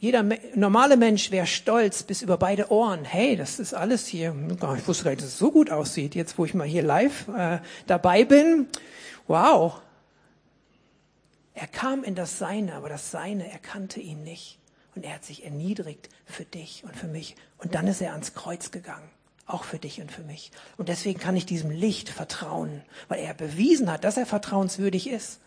jeder 0.00 0.24
normale 0.54 0.96
Mensch 0.96 1.30
wäre 1.30 1.46
stolz 1.46 2.02
bis 2.04 2.22
über 2.22 2.38
beide 2.38 2.72
Ohren. 2.72 3.04
Hey, 3.04 3.36
das 3.36 3.58
ist 3.58 3.74
alles 3.74 4.06
hier. 4.06 4.34
Ich 4.78 4.88
wusste 4.88 5.04
gar 5.04 5.10
nicht, 5.10 5.22
dass 5.22 5.28
es 5.28 5.38
so 5.38 5.52
gut 5.52 5.70
aussieht. 5.70 6.14
Jetzt, 6.14 6.38
wo 6.38 6.46
ich 6.46 6.54
mal 6.54 6.66
hier 6.66 6.82
live 6.82 7.28
äh, 7.28 7.58
dabei 7.86 8.24
bin. 8.24 8.68
Wow. 9.26 9.82
Er 11.52 11.66
kam 11.66 12.02
in 12.02 12.14
das 12.14 12.38
Seine, 12.38 12.76
aber 12.76 12.88
das 12.88 13.10
Seine 13.10 13.52
erkannte 13.52 14.00
ihn 14.00 14.22
nicht. 14.22 14.58
Und 14.94 15.04
er 15.04 15.16
hat 15.16 15.24
sich 15.26 15.44
erniedrigt 15.44 16.08
für 16.24 16.46
dich 16.46 16.82
und 16.84 16.96
für 16.96 17.06
mich. 17.06 17.36
Und 17.58 17.74
dann 17.74 17.86
ist 17.86 18.00
er 18.00 18.12
ans 18.12 18.32
Kreuz 18.32 18.70
gegangen. 18.70 19.10
Auch 19.44 19.64
für 19.64 19.78
dich 19.78 20.00
und 20.00 20.10
für 20.10 20.22
mich. 20.22 20.50
Und 20.78 20.88
deswegen 20.88 21.20
kann 21.20 21.36
ich 21.36 21.44
diesem 21.44 21.70
Licht 21.70 22.08
vertrauen, 22.08 22.80
weil 23.08 23.20
er 23.20 23.34
bewiesen 23.34 23.92
hat, 23.92 24.04
dass 24.04 24.16
er 24.16 24.24
vertrauenswürdig 24.24 25.10
ist 25.10 25.40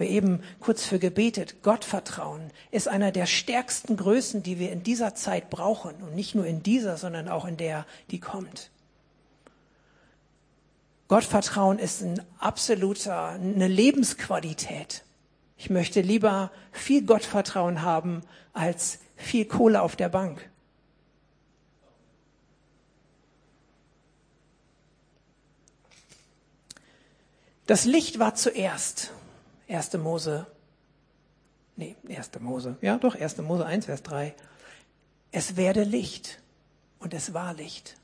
wir 0.00 0.08
eben 0.08 0.42
kurz 0.60 0.84
für 0.84 0.98
gebetet, 0.98 1.62
Gottvertrauen 1.62 2.50
ist 2.70 2.88
einer 2.88 3.12
der 3.12 3.26
stärksten 3.26 3.96
Größen, 3.96 4.42
die 4.42 4.58
wir 4.58 4.72
in 4.72 4.82
dieser 4.82 5.14
Zeit 5.14 5.50
brauchen. 5.50 5.94
Und 5.96 6.14
nicht 6.14 6.34
nur 6.34 6.46
in 6.46 6.62
dieser, 6.62 6.96
sondern 6.96 7.28
auch 7.28 7.44
in 7.44 7.56
der, 7.56 7.86
die 8.10 8.20
kommt. 8.20 8.70
Gottvertrauen 11.08 11.78
ist 11.78 12.02
ein 12.02 12.22
absoluter, 12.38 13.28
eine 13.30 13.68
Lebensqualität. 13.68 15.04
Ich 15.56 15.70
möchte 15.70 16.02
lieber 16.02 16.52
viel 16.70 17.04
Gottvertrauen 17.04 17.82
haben 17.82 18.22
als 18.52 18.98
viel 19.16 19.46
Kohle 19.46 19.82
auf 19.82 19.96
der 19.96 20.08
Bank. 20.08 20.48
Das 27.66 27.84
Licht 27.84 28.18
war 28.18 28.34
zuerst. 28.34 29.12
1. 29.68 29.92
Mose, 29.98 30.46
nee, 31.76 31.96
1. 32.08 32.30
Mose, 32.40 32.76
ja 32.80 32.96
doch, 32.98 33.14
1. 33.14 33.38
Mose 33.38 33.66
1, 33.66 33.86
Vers 33.86 34.02
3. 34.02 34.34
Es 35.30 35.56
werde 35.56 35.84
Licht 35.84 36.40
und 36.98 37.14
es 37.14 37.34
war 37.34 37.54
Licht. 37.54 37.96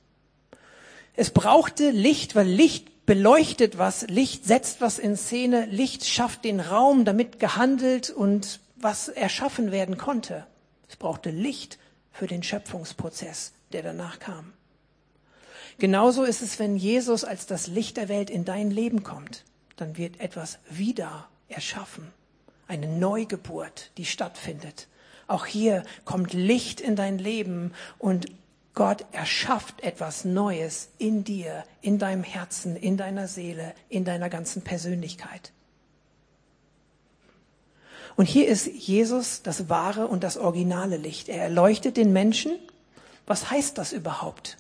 Es 1.17 1.31
brauchte 1.31 1.91
Licht, 1.91 2.35
weil 2.35 2.47
Licht 2.47 3.07
beleuchtet 3.07 3.79
was, 3.79 4.07
Licht 4.09 4.45
setzt 4.45 4.81
was 4.81 4.99
in 4.99 5.17
Szene, 5.17 5.67
Licht 5.67 6.05
schafft 6.05 6.45
den 6.45 6.61
Raum, 6.61 7.05
damit 7.05 7.39
gehandelt 7.39 8.11
und 8.11 8.61
was 8.77 9.09
erschaffen 9.09 9.71
werden 9.71 9.97
konnte. 9.97 10.47
Es 10.89 10.97
brauchte 10.97 11.31
Licht 11.31 11.79
für 12.13 12.27
den 12.27 12.43
Schöpfungsprozess, 12.43 13.53
der 13.73 13.83
danach 13.83 14.19
kam. 14.19 14.53
Genauso 15.79 16.25
ist 16.25 16.43
es, 16.43 16.59
wenn 16.59 16.77
Jesus 16.77 17.25
als 17.25 17.47
das 17.47 17.67
Licht 17.67 17.97
der 17.97 18.09
Welt 18.09 18.31
in 18.31 18.45
dein 18.45 18.71
Leben 18.71 19.03
kommt. 19.03 19.45
Dann 19.77 19.97
wird 19.97 20.21
etwas 20.21 20.59
wieder 20.71 21.29
erschaffen. 21.55 22.13
Eine 22.67 22.89
Neugeburt, 22.89 23.91
die 23.97 24.05
stattfindet. 24.05 24.89
Auch 25.27 25.47
hier 25.47 25.85
kommt 26.05 26.33
Licht 26.33 26.81
in 26.81 26.97
dein 26.97 27.19
Leben 27.19 27.73
und 27.99 28.27
Gott 28.75 29.05
erschafft 29.13 29.83
etwas 29.83 30.25
Neues 30.25 30.89
in 30.99 31.23
dir, 31.23 31.65
in 31.81 31.99
deinem 31.99 32.25
Herzen, 32.25 32.77
in 32.77 32.97
deiner 32.97 33.29
Seele, 33.29 33.73
in 33.89 34.05
deiner 34.05 34.29
ganzen 34.29 34.63
Persönlichkeit. 34.63 35.53
Und 38.17 38.27
hier 38.27 38.49
ist 38.49 38.67
Jesus 38.67 39.43
das 39.43 39.69
wahre 39.69 40.07
und 40.07 40.23
das 40.23 40.37
originale 40.37 40.97
Licht. 40.97 41.29
Er 41.29 41.43
erleuchtet 41.43 41.97
den 41.97 42.13
Menschen. 42.13 42.53
Was 43.27 43.51
heißt 43.51 43.79
das 43.79 43.93
überhaupt? 43.93 44.57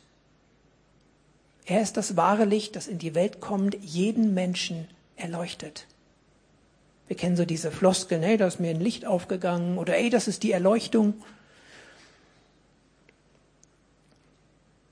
Er 1.66 1.80
ist 1.80 1.96
das 1.96 2.16
wahre 2.16 2.44
Licht, 2.44 2.76
das 2.76 2.86
in 2.86 2.98
die 2.98 3.14
Welt 3.14 3.40
kommt, 3.40 3.76
jeden 3.80 4.34
Menschen 4.34 4.88
erleuchtet. 5.16 5.86
Wir 7.06 7.16
kennen 7.16 7.36
so 7.36 7.44
diese 7.44 7.70
Floskeln, 7.70 8.22
hey, 8.22 8.36
da 8.36 8.46
ist 8.46 8.60
mir 8.60 8.70
ein 8.70 8.80
Licht 8.80 9.04
aufgegangen 9.04 9.78
oder 9.78 9.96
ey, 9.96 10.08
das 10.10 10.26
ist 10.26 10.42
die 10.42 10.52
Erleuchtung. 10.52 11.22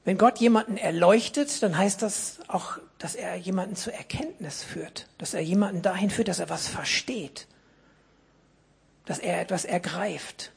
Wenn 0.04 0.19
Gott 0.19 0.38
jemanden 0.38 0.76
erleuchtet, 0.76 1.62
dann 1.62 1.78
heißt 1.78 2.02
das 2.02 2.40
auch, 2.49 2.78
dass 2.99 3.14
er 3.14 3.37
jemanden 3.37 3.76
zur 3.76 3.95
Erkenntnis 3.95 4.62
führt, 4.62 5.09
dass 5.19 5.33
er 5.33 5.40
jemanden 5.40 5.81
dahin 5.81 6.11
führt, 6.11 6.28
dass 6.28 6.40
er 6.40 6.50
was 6.50 6.69
versteht, 6.69 7.47
dass 9.04 9.19
er 9.19 9.40
etwas 9.40 9.64
ergreift. 9.64 10.52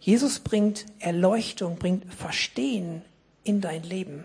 Jesus 0.00 0.38
bringt 0.38 0.86
Erleuchtung, 1.00 1.76
bringt 1.76 2.12
Verstehen 2.14 3.02
in 3.44 3.60
dein 3.60 3.82
Leben. 3.82 4.24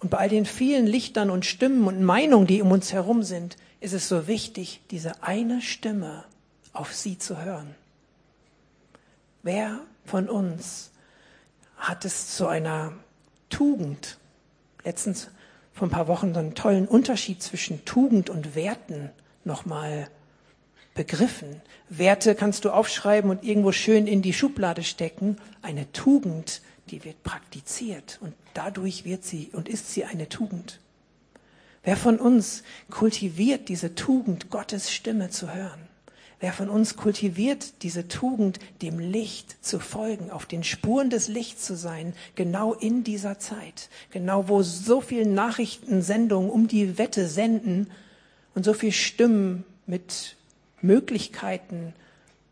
Und 0.00 0.10
bei 0.10 0.18
all 0.18 0.28
den 0.28 0.46
vielen 0.46 0.86
Lichtern 0.86 1.30
und 1.30 1.44
Stimmen 1.44 1.86
und 1.86 2.02
Meinungen, 2.02 2.46
die 2.46 2.62
um 2.62 2.70
uns 2.70 2.92
herum 2.92 3.22
sind, 3.22 3.56
ist 3.80 3.92
es 3.92 4.08
so 4.08 4.26
wichtig, 4.26 4.80
diese 4.90 5.22
eine 5.22 5.60
Stimme 5.60 6.24
auf 6.72 6.94
sie 6.94 7.18
zu 7.18 7.42
hören. 7.42 7.74
Wer 9.42 9.80
von 10.04 10.28
uns 10.28 10.90
hat 11.76 12.04
es 12.04 12.34
zu 12.34 12.46
einer 12.46 12.92
Tugend, 13.50 14.18
letztens 14.84 15.28
vor 15.72 15.88
ein 15.88 15.92
paar 15.92 16.08
Wochen 16.08 16.34
so 16.34 16.40
einen 16.40 16.54
tollen 16.54 16.88
Unterschied 16.88 17.42
zwischen 17.42 17.84
Tugend 17.84 18.30
und 18.30 18.54
Werten 18.54 19.10
nochmal 19.44 20.08
begriffen. 20.94 21.62
Werte 21.88 22.34
kannst 22.34 22.64
du 22.64 22.70
aufschreiben 22.70 23.30
und 23.30 23.44
irgendwo 23.44 23.70
schön 23.70 24.06
in 24.06 24.20
die 24.20 24.32
Schublade 24.32 24.82
stecken. 24.82 25.36
Eine 25.62 25.90
Tugend 25.92 26.60
die 26.88 27.04
wird 27.04 27.22
praktiziert 27.22 28.18
und 28.20 28.34
dadurch 28.54 29.04
wird 29.04 29.24
sie 29.24 29.50
und 29.52 29.68
ist 29.68 29.92
sie 29.92 30.04
eine 30.04 30.28
Tugend. 30.28 30.80
Wer 31.84 31.96
von 31.96 32.18
uns 32.18 32.64
kultiviert 32.90 33.68
diese 33.68 33.94
Tugend, 33.94 34.50
Gottes 34.50 34.92
Stimme 34.92 35.30
zu 35.30 35.54
hören? 35.54 35.88
Wer 36.40 36.52
von 36.52 36.68
uns 36.68 36.96
kultiviert 36.96 37.82
diese 37.82 38.06
Tugend, 38.06 38.60
dem 38.80 39.00
Licht 39.00 39.64
zu 39.64 39.80
folgen, 39.80 40.30
auf 40.30 40.46
den 40.46 40.62
Spuren 40.62 41.10
des 41.10 41.26
Lichts 41.26 41.64
zu 41.64 41.76
sein, 41.76 42.12
genau 42.36 42.74
in 42.74 43.02
dieser 43.02 43.40
Zeit, 43.40 43.88
genau 44.10 44.48
wo 44.48 44.62
so 44.62 45.00
viele 45.00 45.26
Nachrichtensendungen 45.26 46.50
um 46.50 46.68
die 46.68 46.96
Wette 46.96 47.26
senden 47.26 47.90
und 48.54 48.64
so 48.64 48.72
viele 48.72 48.92
Stimmen 48.92 49.64
mit 49.86 50.36
Möglichkeiten 50.80 51.92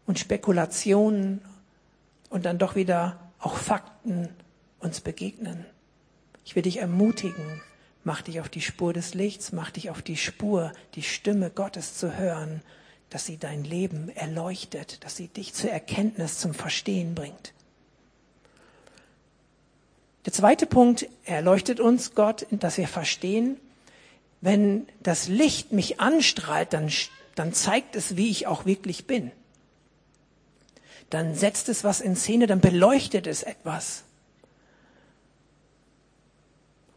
und 0.07 0.19
Spekulationen 0.19 1.41
und 2.29 2.45
dann 2.45 2.59
doch 2.59 2.75
wieder 2.75 3.21
auch 3.39 3.57
Fakten 3.57 4.29
uns 4.79 5.01
begegnen. 5.01 5.65
Ich 6.45 6.55
will 6.57 6.63
dich 6.63 6.79
ermutigen, 6.79 7.63
mach 8.05 8.23
dich 8.23 8.41
auf 8.41 8.49
die 8.49 8.61
Spur 8.61 8.93
des 8.93 9.15
Lichts, 9.15 9.53
mach 9.53 9.71
dich 9.71 9.91
auf 9.91 10.03
die 10.03 10.17
Spur, 10.17 10.73
die 10.95 11.03
Stimme 11.03 11.51
Gottes 11.51 11.97
zu 11.97 12.17
hören 12.17 12.63
dass 13.11 13.25
sie 13.25 13.39
dein 13.39 13.65
Leben 13.65 14.09
erleuchtet, 14.09 15.05
dass 15.05 15.17
sie 15.17 15.29
dich 15.29 15.55
zur 15.55 15.71
Erkenntnis, 15.71 16.39
zum 16.39 16.55
Verstehen 16.55 17.15
bringt. 17.15 17.53
Der 20.25 20.33
zweite 20.33 20.67
Punkt, 20.67 21.09
erleuchtet 21.25 21.79
uns 21.79 22.15
Gott, 22.15 22.47
dass 22.51 22.79
wir 22.79 22.89
verstehen, 22.89 23.59
wenn 24.41 24.87
das 25.01 25.29
Licht 25.29 25.73
mich 25.73 26.01
anstrahlt, 26.01 26.73
dann, 26.73 26.91
dann 27.37 27.53
zeigt 27.53 27.95
es, 27.95 28.17
wie 28.17 28.29
ich 28.29 28.47
auch 28.49 28.67
wirklich 28.67 29.07
bin. 29.07 29.31
Dann 31.11 31.35
setzt 31.35 31.69
es 31.69 31.85
was 31.85 32.01
in 32.01 32.17
Szene, 32.17 32.47
dann 32.47 32.61
beleuchtet 32.61 33.27
es 33.27 33.43
etwas. 33.43 34.03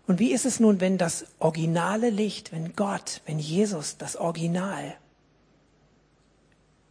Und 0.07 0.17
wie 0.17 0.31
ist 0.31 0.45
es 0.45 0.59
nun, 0.59 0.81
wenn 0.81 0.97
das 0.97 1.27
originale 1.37 2.09
Licht, 2.09 2.51
wenn 2.51 2.75
Gott, 2.75 3.21
wenn 3.27 3.37
Jesus, 3.37 3.97
das 3.97 4.15
Original, 4.15 4.95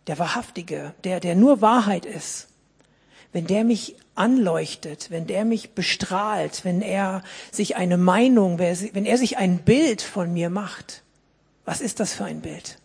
der 0.06 0.20
Wahrhaftige, 0.20 0.94
der, 1.02 1.18
der 1.18 1.34
nur 1.34 1.60
Wahrheit 1.60 2.06
ist, 2.06 2.46
wenn 3.32 3.48
der 3.48 3.64
mich 3.64 3.96
anleuchtet, 4.14 5.10
wenn 5.10 5.26
der 5.26 5.44
mich 5.44 5.72
bestrahlt, 5.72 6.64
wenn 6.64 6.80
er 6.80 7.24
sich 7.50 7.74
eine 7.74 7.98
Meinung, 7.98 8.60
wenn 8.60 9.04
er 9.04 9.18
sich 9.18 9.36
ein 9.36 9.58
Bild 9.64 10.00
von 10.00 10.32
mir 10.32 10.48
macht, 10.48 11.02
was 11.64 11.80
ist 11.80 11.98
das 11.98 12.12
für 12.12 12.24
ein 12.24 12.40
Bild? 12.40 12.78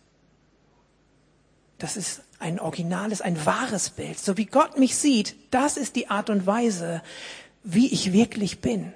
Das 1.78 1.96
ist 1.96 2.23
ein 2.38 2.60
originales, 2.60 3.20
ein 3.20 3.44
wahres 3.46 3.90
Bild. 3.90 4.18
So 4.18 4.36
wie 4.36 4.46
Gott 4.46 4.78
mich 4.78 4.96
sieht, 4.96 5.36
das 5.50 5.76
ist 5.76 5.96
die 5.96 6.10
Art 6.10 6.30
und 6.30 6.46
Weise, 6.46 7.02
wie 7.62 7.92
ich 7.92 8.12
wirklich 8.12 8.60
bin. 8.60 8.92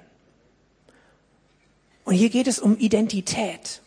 Und 2.05 2.15
hier 2.15 2.29
geht 2.29 2.47
es 2.47 2.59
um 2.59 2.77
Identität. 2.77 3.81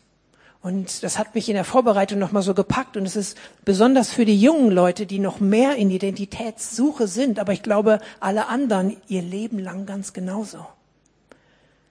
Und 0.61 1.03
das 1.03 1.19
hat 1.19 1.35
mich 1.35 1.49
in 1.49 1.57
der 1.57 1.65
Vorbereitung 1.65 2.21
nochmal 2.21 2.43
so 2.43 2.55
gepackt. 2.55 2.97
Und 2.97 3.05
es 3.05 3.17
ist 3.17 3.37
besonders 3.65 4.13
für 4.13 4.25
die 4.25 4.41
jungen 4.41 4.71
Leute, 4.71 5.07
die 5.07 5.19
noch 5.19 5.41
mehr 5.41 5.75
in 5.75 5.91
Identitätssuche 5.91 7.09
sind. 7.09 7.41
Aber 7.41 7.53
ich 7.53 7.65
glaube, 7.65 7.99
alle 8.21 8.47
anderen 8.47 8.97
ihr 9.09 9.23
Leben 9.23 9.59
lang 9.59 9.87
ganz 9.87 10.13
genauso. 10.13 10.65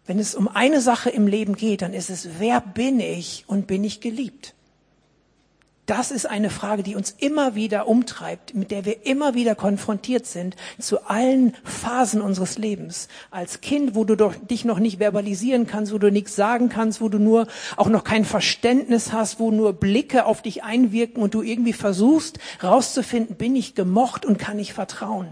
Wenn 0.05 0.19
es 0.19 0.35
um 0.35 0.47
eine 0.47 0.79
Sache 0.79 1.09
im 1.09 1.27
Leben 1.27 1.55
geht, 1.55 1.81
dann 1.81 1.93
ist 1.93 2.09
es, 2.09 2.39
wer 2.39 2.61
bin 2.61 3.01
ich 3.01 3.43
und 3.47 3.67
bin 3.67 3.83
ich 3.83 3.99
geliebt? 3.99 4.53
Das 5.91 6.09
ist 6.09 6.25
eine 6.25 6.49
Frage, 6.49 6.83
die 6.83 6.95
uns 6.95 7.13
immer 7.19 7.53
wieder 7.53 7.85
umtreibt, 7.85 8.55
mit 8.55 8.71
der 8.71 8.85
wir 8.85 9.05
immer 9.05 9.33
wieder 9.33 9.55
konfrontiert 9.55 10.25
sind, 10.25 10.55
zu 10.79 11.05
allen 11.05 11.53
Phasen 11.65 12.21
unseres 12.21 12.57
Lebens. 12.57 13.09
Als 13.29 13.59
Kind, 13.59 13.93
wo 13.93 14.05
du 14.05 14.15
doch 14.15 14.33
dich 14.33 14.63
noch 14.63 14.79
nicht 14.79 14.99
verbalisieren 14.99 15.67
kannst, 15.67 15.91
wo 15.91 15.97
du 15.97 16.09
nichts 16.09 16.33
sagen 16.33 16.69
kannst, 16.69 17.01
wo 17.01 17.09
du 17.09 17.19
nur 17.19 17.45
auch 17.75 17.89
noch 17.89 18.05
kein 18.05 18.23
Verständnis 18.23 19.11
hast, 19.11 19.41
wo 19.41 19.51
nur 19.51 19.73
Blicke 19.73 20.23
auf 20.23 20.41
dich 20.41 20.63
einwirken 20.63 21.21
und 21.21 21.33
du 21.33 21.41
irgendwie 21.41 21.73
versuchst 21.73 22.39
rauszufinden, 22.63 23.35
bin 23.35 23.57
ich 23.57 23.75
gemocht 23.75 24.25
und 24.25 24.39
kann 24.39 24.59
ich 24.59 24.71
vertrauen. 24.71 25.27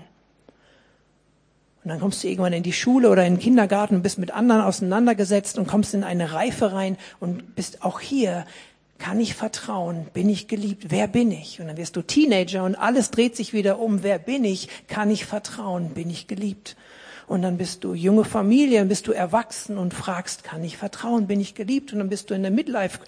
Und 1.85 1.89
dann 1.93 2.01
kommst 2.01 2.21
du 2.21 2.27
irgendwann 2.27 2.51
in 2.51 2.63
die 2.63 2.73
Schule 2.73 3.09
oder 3.09 3.25
in 3.25 3.35
den 3.35 3.39
Kindergarten, 3.39 4.01
bist 4.01 4.19
mit 4.19 4.31
anderen 4.31 4.61
auseinandergesetzt 4.61 5.57
und 5.57 5.67
kommst 5.67 5.93
in 5.93 6.03
eine 6.03 6.33
Reife 6.33 6.73
rein 6.73 6.97
und 7.21 7.55
bist 7.55 7.81
auch 7.81 8.01
hier 8.01 8.45
kann 9.00 9.20
ich 9.20 9.34
vertrauen? 9.34 10.06
Bin 10.13 10.29
ich 10.29 10.48
geliebt? 10.48 10.88
Wer 10.89 11.08
bin 11.08 11.32
ich? 11.32 11.60
Und 11.60 11.68
dann 11.68 11.77
wirst 11.77 11.96
du 11.96 12.01
Teenager 12.01 12.63
und 12.63 12.75
alles 12.75 13.12
dreht 13.12 13.36
sich 13.36 13.53
wieder 13.53 13.79
um. 13.79 14.03
Wer 14.03 14.20
bin 14.20 14.44
ich? 14.44 14.68
Kann 14.88 15.10
ich 15.10 15.25
vertrauen? 15.25 15.92
Bin 15.92 16.09
ich 16.09 16.27
geliebt? 16.27 16.75
Und 17.25 17.44
dann 17.44 17.57
bist 17.57 17.83
du 17.83 17.94
junge 17.94 18.25
Familie, 18.25 18.79
dann 18.79 18.88
bist 18.88 19.07
du 19.07 19.12
erwachsen 19.12 19.77
und 19.77 19.94
fragst, 19.94 20.44
kann 20.44 20.64
ich 20.64 20.77
vertrauen? 20.77 21.27
Bin 21.27 21.40
ich 21.40 21.55
geliebt? 21.55 21.94
Und 21.94 22.00
dann 22.00 22.09
bist 22.09 22.29
du 22.29 22.33
in 22.33 22.42
der 22.42 22.51
Midlife, 22.51 23.00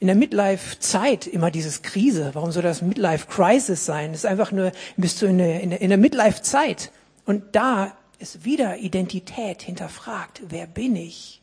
in 0.00 0.08
der 0.08 0.16
Midlife-Zeit 0.16 1.26
immer 1.26 1.50
dieses 1.50 1.82
Krise. 1.82 2.30
Warum 2.34 2.52
soll 2.52 2.62
das 2.62 2.82
Midlife-Crisis 2.82 3.86
sein? 3.86 4.10
Das 4.12 4.20
ist 4.22 4.26
einfach 4.26 4.52
nur, 4.52 4.72
bist 4.96 5.22
du 5.22 5.26
in 5.26 5.38
der, 5.38 5.60
in 5.60 5.70
der, 5.70 5.80
in 5.80 5.88
der 5.88 5.98
Midlife-Zeit. 5.98 6.90
Und 7.24 7.54
da 7.54 7.96
ist 8.18 8.44
wieder 8.44 8.78
Identität 8.78 9.62
hinterfragt. 9.62 10.42
Wer 10.48 10.66
bin 10.66 10.96
ich? 10.96 11.40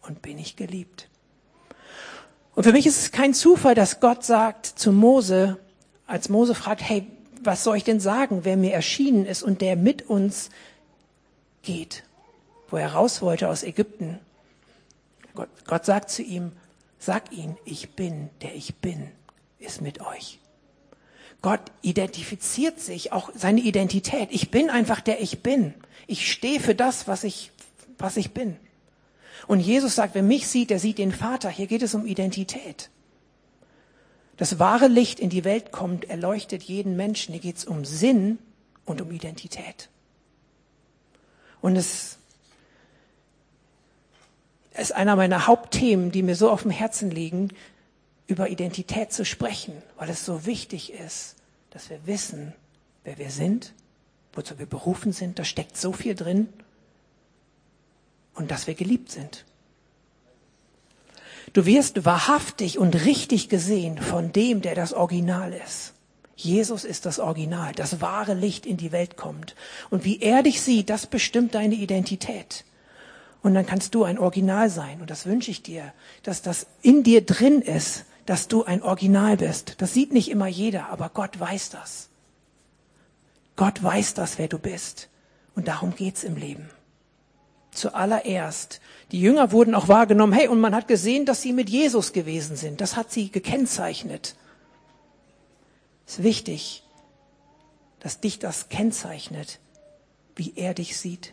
Und 0.00 0.22
bin 0.22 0.38
ich 0.38 0.56
geliebt? 0.56 1.08
Und 2.58 2.64
für 2.64 2.72
mich 2.72 2.88
ist 2.88 3.00
es 3.00 3.12
kein 3.12 3.34
Zufall, 3.34 3.76
dass 3.76 4.00
Gott 4.00 4.24
sagt 4.24 4.66
zu 4.66 4.90
Mose, 4.90 5.58
als 6.08 6.28
Mose 6.28 6.56
fragt, 6.56 6.82
hey, 6.82 7.06
was 7.40 7.62
soll 7.62 7.76
ich 7.76 7.84
denn 7.84 8.00
sagen, 8.00 8.40
wer 8.42 8.56
mir 8.56 8.72
erschienen 8.72 9.26
ist 9.26 9.44
und 9.44 9.60
der 9.60 9.76
mit 9.76 10.10
uns 10.10 10.50
geht, 11.62 12.02
wo 12.68 12.76
er 12.76 12.94
raus 12.94 13.22
wollte 13.22 13.48
aus 13.48 13.62
Ägypten. 13.62 14.18
Gott, 15.36 15.48
Gott 15.68 15.84
sagt 15.84 16.10
zu 16.10 16.22
ihm, 16.22 16.50
sag 16.98 17.30
ihn, 17.30 17.56
ich 17.64 17.90
bin, 17.90 18.28
der 18.42 18.56
ich 18.56 18.74
bin, 18.74 19.08
ist 19.60 19.80
mit 19.80 20.00
euch. 20.00 20.40
Gott 21.42 21.62
identifiziert 21.82 22.80
sich, 22.80 23.12
auch 23.12 23.30
seine 23.36 23.60
Identität. 23.60 24.30
Ich 24.32 24.50
bin 24.50 24.68
einfach 24.68 25.00
der 25.00 25.22
ich 25.22 25.44
bin. 25.44 25.74
Ich 26.08 26.32
stehe 26.32 26.58
für 26.58 26.74
das, 26.74 27.06
was 27.06 27.22
ich, 27.22 27.52
was 27.98 28.16
ich 28.16 28.32
bin. 28.32 28.56
Und 29.46 29.60
Jesus 29.60 29.94
sagt, 29.94 30.14
wer 30.14 30.22
mich 30.22 30.48
sieht, 30.48 30.70
der 30.70 30.78
sieht 30.78 30.98
den 30.98 31.12
Vater. 31.12 31.48
Hier 31.48 31.66
geht 31.66 31.82
es 31.82 31.94
um 31.94 32.06
Identität. 32.06 32.90
Das 34.36 34.58
wahre 34.58 34.86
Licht 34.86 35.20
in 35.20 35.30
die 35.30 35.44
Welt 35.44 35.72
kommt, 35.72 36.04
erleuchtet 36.04 36.62
jeden 36.62 36.96
Menschen. 36.96 37.32
Hier 37.32 37.42
geht 37.42 37.56
es 37.56 37.64
um 37.64 37.84
Sinn 37.84 38.38
und 38.84 39.00
um 39.00 39.10
Identität. 39.10 39.88
Und 41.60 41.76
es 41.76 42.18
ist 44.76 44.92
einer 44.92 45.16
meiner 45.16 45.46
Hauptthemen, 45.46 46.12
die 46.12 46.22
mir 46.22 46.36
so 46.36 46.50
auf 46.50 46.62
dem 46.62 46.70
Herzen 46.70 47.10
liegen, 47.10 47.48
über 48.28 48.48
Identität 48.48 49.12
zu 49.12 49.24
sprechen, 49.24 49.82
weil 49.96 50.10
es 50.10 50.24
so 50.24 50.46
wichtig 50.46 50.92
ist, 50.92 51.34
dass 51.70 51.90
wir 51.90 52.06
wissen, 52.06 52.52
wer 53.02 53.18
wir 53.18 53.30
sind, 53.30 53.72
wozu 54.34 54.58
wir 54.58 54.66
berufen 54.66 55.12
sind. 55.12 55.38
Da 55.38 55.44
steckt 55.44 55.76
so 55.76 55.92
viel 55.92 56.14
drin 56.14 56.48
und 58.38 58.50
dass 58.50 58.66
wir 58.66 58.74
geliebt 58.74 59.10
sind. 59.10 59.44
Du 61.52 61.66
wirst 61.66 62.04
wahrhaftig 62.04 62.78
und 62.78 63.04
richtig 63.04 63.48
gesehen 63.48 63.98
von 63.98 64.32
dem, 64.32 64.60
der 64.60 64.74
das 64.74 64.92
Original 64.92 65.52
ist. 65.52 65.94
Jesus 66.36 66.84
ist 66.84 67.04
das 67.04 67.18
Original, 67.18 67.72
das 67.72 68.00
wahre 68.00 68.34
Licht 68.34 68.64
in 68.64 68.76
die 68.76 68.92
Welt 68.92 69.16
kommt. 69.16 69.56
Und 69.90 70.04
wie 70.04 70.20
er 70.20 70.42
dich 70.42 70.60
sieht, 70.60 70.88
das 70.88 71.06
bestimmt 71.06 71.54
deine 71.54 71.74
Identität. 71.74 72.64
Und 73.42 73.54
dann 73.54 73.66
kannst 73.66 73.94
du 73.94 74.04
ein 74.04 74.18
Original 74.18 74.70
sein. 74.70 75.00
Und 75.00 75.10
das 75.10 75.26
wünsche 75.26 75.50
ich 75.50 75.62
dir, 75.62 75.92
dass 76.22 76.42
das 76.42 76.66
in 76.82 77.02
dir 77.02 77.24
drin 77.24 77.60
ist, 77.60 78.04
dass 78.26 78.46
du 78.46 78.64
ein 78.64 78.82
Original 78.82 79.36
bist. 79.36 79.76
Das 79.78 79.94
sieht 79.94 80.12
nicht 80.12 80.30
immer 80.30 80.46
jeder, 80.46 80.90
aber 80.90 81.08
Gott 81.08 81.40
weiß 81.40 81.70
das. 81.70 82.08
Gott 83.56 83.82
weiß 83.82 84.14
das, 84.14 84.38
wer 84.38 84.48
du 84.48 84.58
bist. 84.58 85.08
Und 85.56 85.66
darum 85.66 85.96
geht's 85.96 86.22
im 86.22 86.36
Leben 86.36 86.70
zuallererst. 87.78 88.80
Die 89.12 89.20
Jünger 89.20 89.52
wurden 89.52 89.74
auch 89.74 89.88
wahrgenommen, 89.88 90.32
hey, 90.32 90.48
und 90.48 90.60
man 90.60 90.74
hat 90.74 90.88
gesehen, 90.88 91.24
dass 91.24 91.42
sie 91.42 91.52
mit 91.52 91.70
Jesus 91.70 92.12
gewesen 92.12 92.56
sind. 92.56 92.80
Das 92.80 92.96
hat 92.96 93.10
sie 93.10 93.30
gekennzeichnet. 93.30 94.34
Es 96.06 96.14
ist 96.14 96.22
wichtig, 96.22 96.82
dass 98.00 98.20
dich 98.20 98.38
das 98.38 98.68
kennzeichnet, 98.68 99.58
wie 100.36 100.52
er 100.56 100.74
dich 100.74 100.96
sieht. 100.96 101.32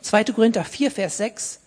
2. 0.00 0.24
Korinther 0.24 0.64
4, 0.64 0.90
Vers 0.90 1.16
6. 1.18 1.60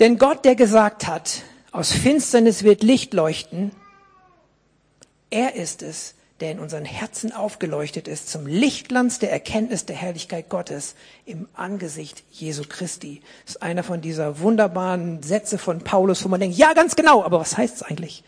Denn 0.00 0.18
Gott, 0.18 0.44
der 0.44 0.56
gesagt 0.56 1.06
hat, 1.06 1.42
aus 1.70 1.92
Finsternis 1.92 2.64
wird 2.64 2.82
Licht 2.82 3.14
leuchten, 3.14 3.72
er 5.30 5.54
ist 5.54 5.82
es, 5.82 6.14
der 6.42 6.50
in 6.50 6.58
unseren 6.58 6.84
Herzen 6.84 7.30
aufgeleuchtet 7.30 8.08
ist 8.08 8.28
zum 8.28 8.48
Lichtglanz 8.48 9.20
der 9.20 9.30
Erkenntnis 9.30 9.86
der 9.86 9.94
Herrlichkeit 9.94 10.48
Gottes 10.48 10.96
im 11.24 11.48
Angesicht 11.54 12.24
Jesu 12.32 12.64
Christi. 12.68 13.22
Das 13.44 13.54
ist 13.54 13.62
einer 13.62 13.84
von 13.84 14.00
dieser 14.00 14.40
wunderbaren 14.40 15.22
Sätze 15.22 15.56
von 15.56 15.84
Paulus, 15.84 16.24
wo 16.24 16.28
man 16.28 16.40
denkt, 16.40 16.58
ja, 16.58 16.72
ganz 16.72 16.96
genau, 16.96 17.22
aber 17.22 17.38
was 17.38 17.56
heißt 17.56 17.76
es 17.76 17.82
eigentlich? 17.84 18.24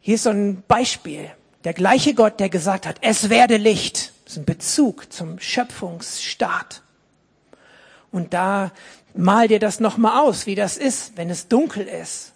Hier 0.00 0.16
ist 0.16 0.24
so 0.24 0.30
ein 0.30 0.64
Beispiel. 0.66 1.30
Der 1.62 1.74
gleiche 1.74 2.14
Gott, 2.14 2.40
der 2.40 2.48
gesagt 2.48 2.84
hat, 2.84 2.96
es 3.00 3.30
werde 3.30 3.58
Licht. 3.58 4.12
Das 4.24 4.32
ist 4.32 4.38
ein 4.38 4.44
Bezug 4.44 5.12
zum 5.12 5.38
Schöpfungsstart. 5.38 6.82
Und 8.10 8.34
da 8.34 8.72
mal 9.14 9.46
dir 9.46 9.60
das 9.60 9.78
nochmal 9.78 10.20
aus, 10.20 10.46
wie 10.46 10.56
das 10.56 10.76
ist, 10.76 11.16
wenn 11.16 11.30
es 11.30 11.46
dunkel 11.46 11.86
ist. 11.86 12.32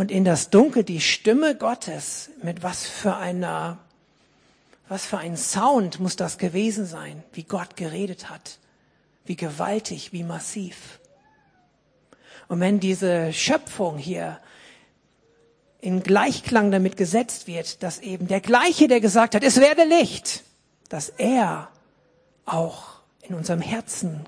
Und 0.00 0.10
in 0.10 0.24
das 0.24 0.48
Dunkel 0.48 0.82
die 0.82 1.02
Stimme 1.02 1.54
Gottes, 1.54 2.30
mit 2.42 2.62
was 2.62 2.86
für 2.86 3.16
einer, 3.16 3.76
was 4.88 5.04
für 5.04 5.18
ein 5.18 5.36
Sound 5.36 6.00
muss 6.00 6.16
das 6.16 6.38
gewesen 6.38 6.86
sein, 6.86 7.22
wie 7.34 7.42
Gott 7.42 7.76
geredet 7.76 8.30
hat, 8.30 8.60
wie 9.26 9.36
gewaltig, 9.36 10.14
wie 10.14 10.22
massiv. 10.22 11.00
Und 12.48 12.60
wenn 12.60 12.80
diese 12.80 13.34
Schöpfung 13.34 13.98
hier 13.98 14.40
in 15.82 16.02
Gleichklang 16.02 16.70
damit 16.70 16.96
gesetzt 16.96 17.46
wird, 17.46 17.82
dass 17.82 17.98
eben 17.98 18.26
der 18.26 18.40
gleiche, 18.40 18.88
der 18.88 19.02
gesagt 19.02 19.34
hat, 19.34 19.44
es 19.44 19.60
werde 19.60 19.84
Licht, 19.84 20.44
dass 20.88 21.10
er 21.10 21.68
auch 22.46 23.02
in 23.20 23.34
unserem 23.34 23.60
Herzen 23.60 24.26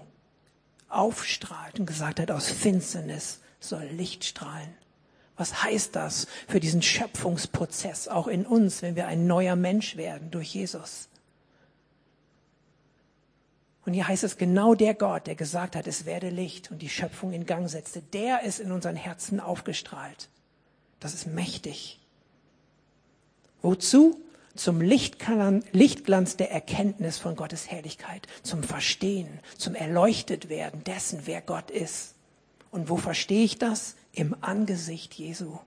aufstrahlt 0.91 1.81
und 1.81 1.87
gesagt 1.87 2.21
hat, 2.21 2.31
aus 2.31 2.51
Finsternis 2.51 3.41
soll 3.59 3.85
Licht 3.85 4.27
strahlen. 4.27 4.82
Was 5.43 5.65
heißt 5.65 5.97
das 5.97 6.29
für 6.47 6.61
diesen 6.61 6.83
Schöpfungsprozess 6.83 8.07
auch 8.07 8.29
in 8.29 8.47
uns, 8.47 8.81
wenn 8.81 8.95
wir 8.95 9.09
ein 9.09 9.27
neuer 9.27 9.57
Mensch 9.57 9.97
werden 9.97 10.31
durch 10.31 10.55
Jesus? 10.55 11.09
Und 13.85 13.95
hier 13.95 14.07
heißt 14.07 14.23
es 14.23 14.37
genau 14.37 14.77
der 14.77 14.95
Gott, 14.95 15.27
der 15.27 15.35
gesagt 15.35 15.75
hat, 15.75 15.89
es 15.89 16.05
werde 16.05 16.31
Licht 16.31 16.71
und 16.71 16.81
die 16.81 16.89
Schöpfung 16.89 17.33
in 17.33 17.45
Gang 17.45 17.69
setzte, 17.69 18.03
der 18.03 18.43
ist 18.43 18.61
in 18.61 18.71
unseren 18.71 18.95
Herzen 18.95 19.41
aufgestrahlt. 19.41 20.29
Das 21.01 21.13
ist 21.13 21.27
mächtig. 21.27 21.99
Wozu? 23.63 24.21
Zum 24.55 24.81
Lichtglanz 24.81 26.37
der 26.37 26.53
Erkenntnis 26.53 27.19
von 27.19 27.35
Gottes 27.35 27.69
Herrlichkeit, 27.69 28.29
zum 28.45 28.63
Verstehen, 28.63 29.41
zum 29.59 29.75
Erleuchtet 29.75 30.49
werden 30.49 30.85
dessen, 30.85 31.23
wer 31.25 31.41
Gott 31.41 31.73
ist. 31.73 32.15
Und 32.71 32.89
wo 32.89 32.97
verstehe 32.97 33.43
ich 33.43 33.59
das? 33.59 33.97
Im 34.13 34.37
Angesicht 34.41 35.15
Jesu. 35.15 35.59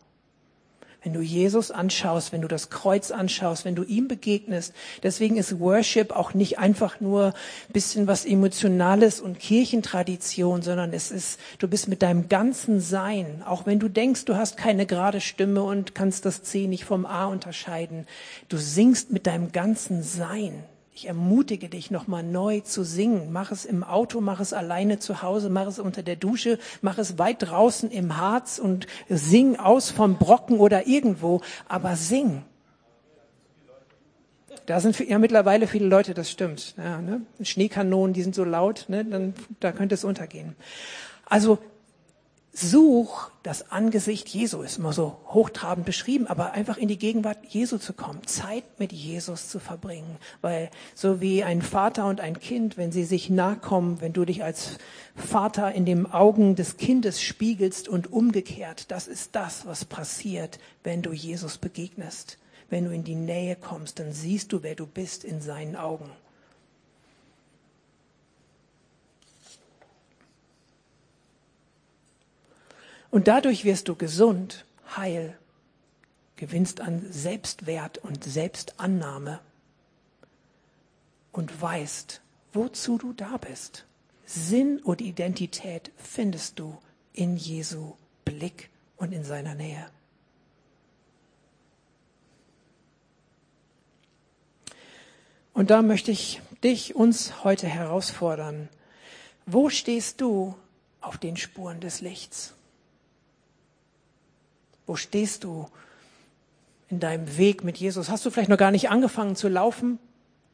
Wenn 1.06 1.14
du 1.14 1.22
Jesus 1.22 1.70
anschaust, 1.70 2.34
wenn 2.34 2.42
du 2.42 2.48
das 2.48 2.72
Kreuz 2.72 3.12
anschaust, 3.12 3.64
wenn 3.64 3.76
du 3.76 3.84
ihm 3.84 4.08
begegnest. 4.08 4.74
Deswegen 5.04 5.38
ist 5.38 5.60
Worship 5.60 6.12
auch 6.12 6.34
nicht 6.34 6.58
einfach 6.58 7.00
nur 7.00 7.36
bisschen 7.70 8.08
was 8.08 8.26
Emotionales 8.26 9.22
und 9.22 9.38
Kirchentradition, 9.38 10.64
sondern 10.64 10.94
es 10.94 11.12
ist, 11.12 11.40
du 11.60 11.68
bist 11.68 11.88
mit 11.90 12.02
deinem 12.02 12.28
ganzen 12.28 12.82
Sein, 12.82 13.44
auch 13.46 13.68
wenn 13.68 13.78
du 13.78 13.88
denkst, 13.88 14.26
du 14.26 14.36
hast 14.36 14.58
keine 14.58 14.88
gerade 14.88 15.22
Stimme 15.22 15.62
und 15.62 15.94
kannst 15.94 16.26
das 16.26 16.42
C 16.42 16.66
nicht 16.66 16.86
vom 16.86 17.06
A 17.06 17.26
unterscheiden. 17.26 18.08
Du 18.50 18.58
singst 18.58 19.12
mit 19.12 19.28
deinem 19.28 19.52
ganzen 19.52 20.02
Sein. 20.02 20.64
Ich 20.98 21.10
ermutige 21.10 21.68
dich 21.68 21.92
nochmal 21.92 22.24
neu 22.24 22.62
zu 22.62 22.86
singen. 22.86 23.34
Mach 23.34 23.52
es 23.52 23.66
im 23.66 23.84
Auto, 23.84 24.22
mach 24.22 24.40
es 24.40 24.54
alleine 24.54 24.98
zu 24.98 25.22
Hause, 25.22 25.50
mach 25.50 25.68
es 25.68 25.78
unter 25.78 26.04
der 26.04 26.16
Dusche, 26.16 26.58
mach 26.82 26.98
es 26.98 27.18
weit 27.18 27.42
draußen 27.42 27.92
im 27.92 28.16
Harz 28.16 28.60
und 28.60 28.88
sing 29.10 29.58
aus 29.58 29.92
vom 29.92 30.18
Brocken 30.18 30.58
oder 30.58 30.88
irgendwo, 30.88 31.42
aber 31.68 31.98
sing. 31.98 32.44
Da 34.68 34.80
sind 34.80 34.98
ja 34.98 35.20
mittlerweile 35.20 35.68
viele 35.68 35.88
Leute, 35.88 36.14
das 36.14 36.32
stimmt. 36.32 36.76
Ja, 36.78 37.02
ne? 37.02 37.24
Schneekanonen, 37.42 38.14
die 38.14 38.24
sind 38.24 38.34
so 38.34 38.46
laut, 38.46 38.86
ne? 38.88 39.04
dann, 39.04 39.34
da 39.60 39.74
könnte 39.74 39.96
es 39.96 40.06
untergehen. 40.06 40.56
Also 41.26 41.60
such 42.58 43.32
das 43.44 43.72
Angesicht 43.72 44.30
Jesu, 44.30 44.62
ist 44.62 44.78
immer 44.78 44.94
so 44.94 45.18
hochtrabend 45.28 45.86
beschrieben, 45.86 46.28
aber 46.28 46.54
einfach 46.54 46.78
in 46.78 46.88
die 46.88 46.98
Gegenwart 46.98 47.38
Jesu 47.48 47.78
zu 47.78 47.94
kommen, 47.94 48.26
Zeit 48.26 48.64
mit 48.80 48.92
Jesus 48.92 49.50
zu 49.50 49.60
verbringen, 49.60 50.18
weil 50.42 50.72
so 50.96 51.22
wie 51.22 51.44
ein 51.44 51.62
Vater 51.62 52.08
und 52.08 52.22
ein 52.22 52.40
Kind, 52.40 52.78
wenn 52.78 52.92
sie 52.92 53.04
sich 53.04 53.30
nahe 53.30 53.58
kommen, 53.58 54.02
wenn 54.02 54.14
du 54.14 54.26
dich 54.26 54.44
als 54.44 54.78
Vater 55.16 55.74
in 55.74 55.86
den 55.86 56.12
Augen 56.12 56.56
des 56.56 56.78
Kindes 56.78 57.22
spiegelst 57.22 57.88
und 57.88 58.12
umgekehrt, 58.12 58.90
das 58.90 59.08
ist 59.08 59.36
das, 59.36 59.66
was 59.66 59.86
passiert, 59.86 60.60
wenn 60.84 61.02
du 61.02 61.12
Jesus 61.12 61.58
begegnest. 61.58 62.38
Wenn 62.70 62.86
du 62.86 62.92
in 62.92 63.04
die 63.04 63.16
Nähe 63.16 63.56
kommst, 63.56 64.00
dann 64.00 64.12
siehst 64.12 64.52
du, 64.52 64.64
wer 64.64 64.74
du 64.76 64.88
bist 64.88 65.24
in 65.24 65.40
seinen 65.40 65.76
Augen. 65.76 66.10
Und 73.12 73.28
dadurch 73.28 73.64
wirst 73.64 73.88
du 73.88 73.96
gesund, 73.96 74.66
heil, 74.96 75.38
gewinnst 76.36 76.82
an 76.82 77.06
Selbstwert 77.12 77.98
und 78.00 78.24
Selbstannahme 78.24 79.40
und 81.32 81.62
weißt, 81.62 82.22
wozu 82.54 82.98
du 82.98 83.14
da 83.14 83.38
bist. 83.38 83.86
Sinn 84.26 84.80
und 84.80 85.02
Identität 85.02 85.92
findest 85.98 86.60
du 86.60 86.78
in 87.14 87.38
Jesu 87.38 87.94
Blick 88.26 88.70
und 88.98 89.14
in 89.14 89.24
seiner 89.24 89.56
Nähe. 89.56 89.86
Und 95.54 95.70
da 95.70 95.82
möchte 95.82 96.12
ich 96.12 96.42
dich, 96.64 96.96
uns 96.96 97.46
heute 97.46 97.68
herausfordern. 97.68 98.68
Wo 99.46 99.70
stehst 99.70 100.20
du 100.20 100.56
auf 101.00 101.18
den 101.18 101.38
Spuren 101.38 101.80
des 101.80 102.02
Lichts? 102.02 102.55
Wo 104.86 104.96
stehst 104.96 105.44
du 105.44 105.68
in 106.90 107.00
deinem 107.00 107.38
Weg 107.38 107.64
mit 107.64 107.78
Jesus? 107.78 108.10
Hast 108.10 108.26
du 108.26 108.30
vielleicht 108.30 108.50
noch 108.50 108.58
gar 108.58 108.72
nicht 108.72 108.90
angefangen 108.90 109.36
zu 109.36 109.48
laufen? 109.48 110.00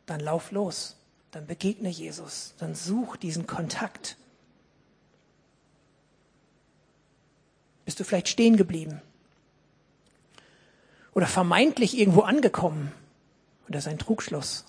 Dann 0.06 0.20
lauf 0.20 0.52
los. 0.52 0.98
Dann 1.32 1.48
begegne 1.48 1.90
Jesus. 1.90 2.54
Dann 2.58 2.76
such 2.76 3.18
diesen 3.18 3.48
Kontakt. 3.48 4.18
Bist 7.86 8.00
du 8.00 8.04
vielleicht 8.04 8.30
stehen 8.30 8.58
geblieben? 8.58 9.02
Oder 11.14 11.28
vermeintlich 11.28 11.98
irgendwo 11.98 12.22
angekommen? 12.22 12.92
Und 13.68 13.76
das 13.76 13.86
ist 13.86 13.92
ein 13.92 14.00
Trugschluss. 14.00 14.66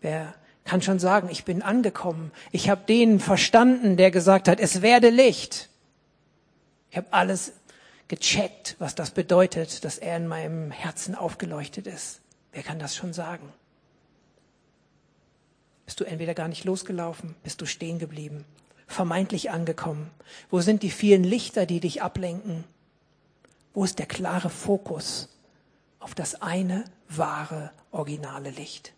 Wer 0.00 0.34
kann 0.64 0.82
schon 0.82 0.98
sagen, 0.98 1.28
ich 1.30 1.44
bin 1.44 1.62
angekommen. 1.62 2.32
Ich 2.50 2.68
habe 2.68 2.82
den 2.86 3.20
verstanden, 3.20 3.96
der 3.96 4.10
gesagt 4.10 4.48
hat, 4.48 4.60
es 4.60 4.82
werde 4.82 5.10
Licht. 5.10 5.68
Ich 6.90 6.96
habe 6.96 7.12
alles 7.12 7.52
gecheckt, 8.12 8.76
was 8.78 8.94
das 8.94 9.12
bedeutet, 9.12 9.86
dass 9.86 9.96
er 9.96 10.18
in 10.18 10.28
meinem 10.28 10.70
Herzen 10.70 11.14
aufgeleuchtet 11.14 11.86
ist. 11.86 12.20
Wer 12.52 12.62
kann 12.62 12.78
das 12.78 12.94
schon 12.94 13.14
sagen? 13.14 13.50
Bist 15.86 15.98
du 15.98 16.04
entweder 16.04 16.34
gar 16.34 16.48
nicht 16.48 16.64
losgelaufen, 16.64 17.34
bist 17.42 17.62
du 17.62 17.64
stehen 17.64 17.98
geblieben, 17.98 18.44
vermeintlich 18.86 19.50
angekommen? 19.50 20.10
Wo 20.50 20.60
sind 20.60 20.82
die 20.82 20.90
vielen 20.90 21.24
Lichter, 21.24 21.64
die 21.64 21.80
dich 21.80 22.02
ablenken? 22.02 22.64
Wo 23.72 23.82
ist 23.82 23.98
der 23.98 24.04
klare 24.04 24.50
Fokus 24.50 25.30
auf 25.98 26.14
das 26.14 26.42
eine 26.42 26.84
wahre, 27.08 27.70
originale 27.92 28.50
Licht? 28.50 28.92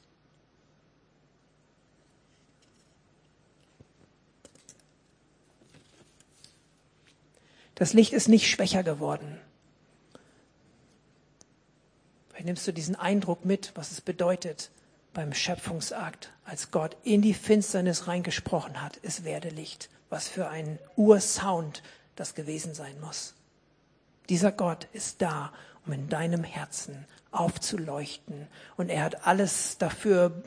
Das 7.75 7.93
Licht 7.93 8.13
ist 8.13 8.29
nicht 8.29 8.49
schwächer 8.49 8.83
geworden. 8.83 9.41
Vielleicht 12.31 12.47
nimmst 12.47 12.67
du 12.67 12.73
diesen 12.73 12.97
Eindruck 12.97 13.45
mit, 13.45 13.73
was 13.75 13.91
es 13.93 14.01
bedeutet 14.01 14.71
beim 15.13 15.33
Schöpfungsakt, 15.33 16.33
als 16.45 16.71
Gott 16.73 16.97
in 17.05 17.23
die 17.23 17.35
Finsternis 17.35 18.09
reingesprochen 18.09 18.83
hat, 18.83 18.99
es 19.03 19.25
werde 19.25 19.49
Licht. 19.49 19.89
Was 20.11 20.29
für 20.29 20.49
ein 20.49 20.79
Ursound 20.97 21.83
das 22.17 22.35
gewesen 22.35 22.75
sein 22.75 23.01
muss. 23.01 23.35
Dieser 24.29 24.53
Gott 24.53 24.89
ist 24.93 25.23
da, 25.23 25.53
um 25.87 25.93
in 25.93 26.09
deinem 26.09 26.45
Herzen 26.45 27.07
aufzuleuchten. 27.31 28.47
Und 28.77 28.89
er 28.89 29.05
hat 29.05 29.27
alles 29.27 29.79
dafür 29.79 30.43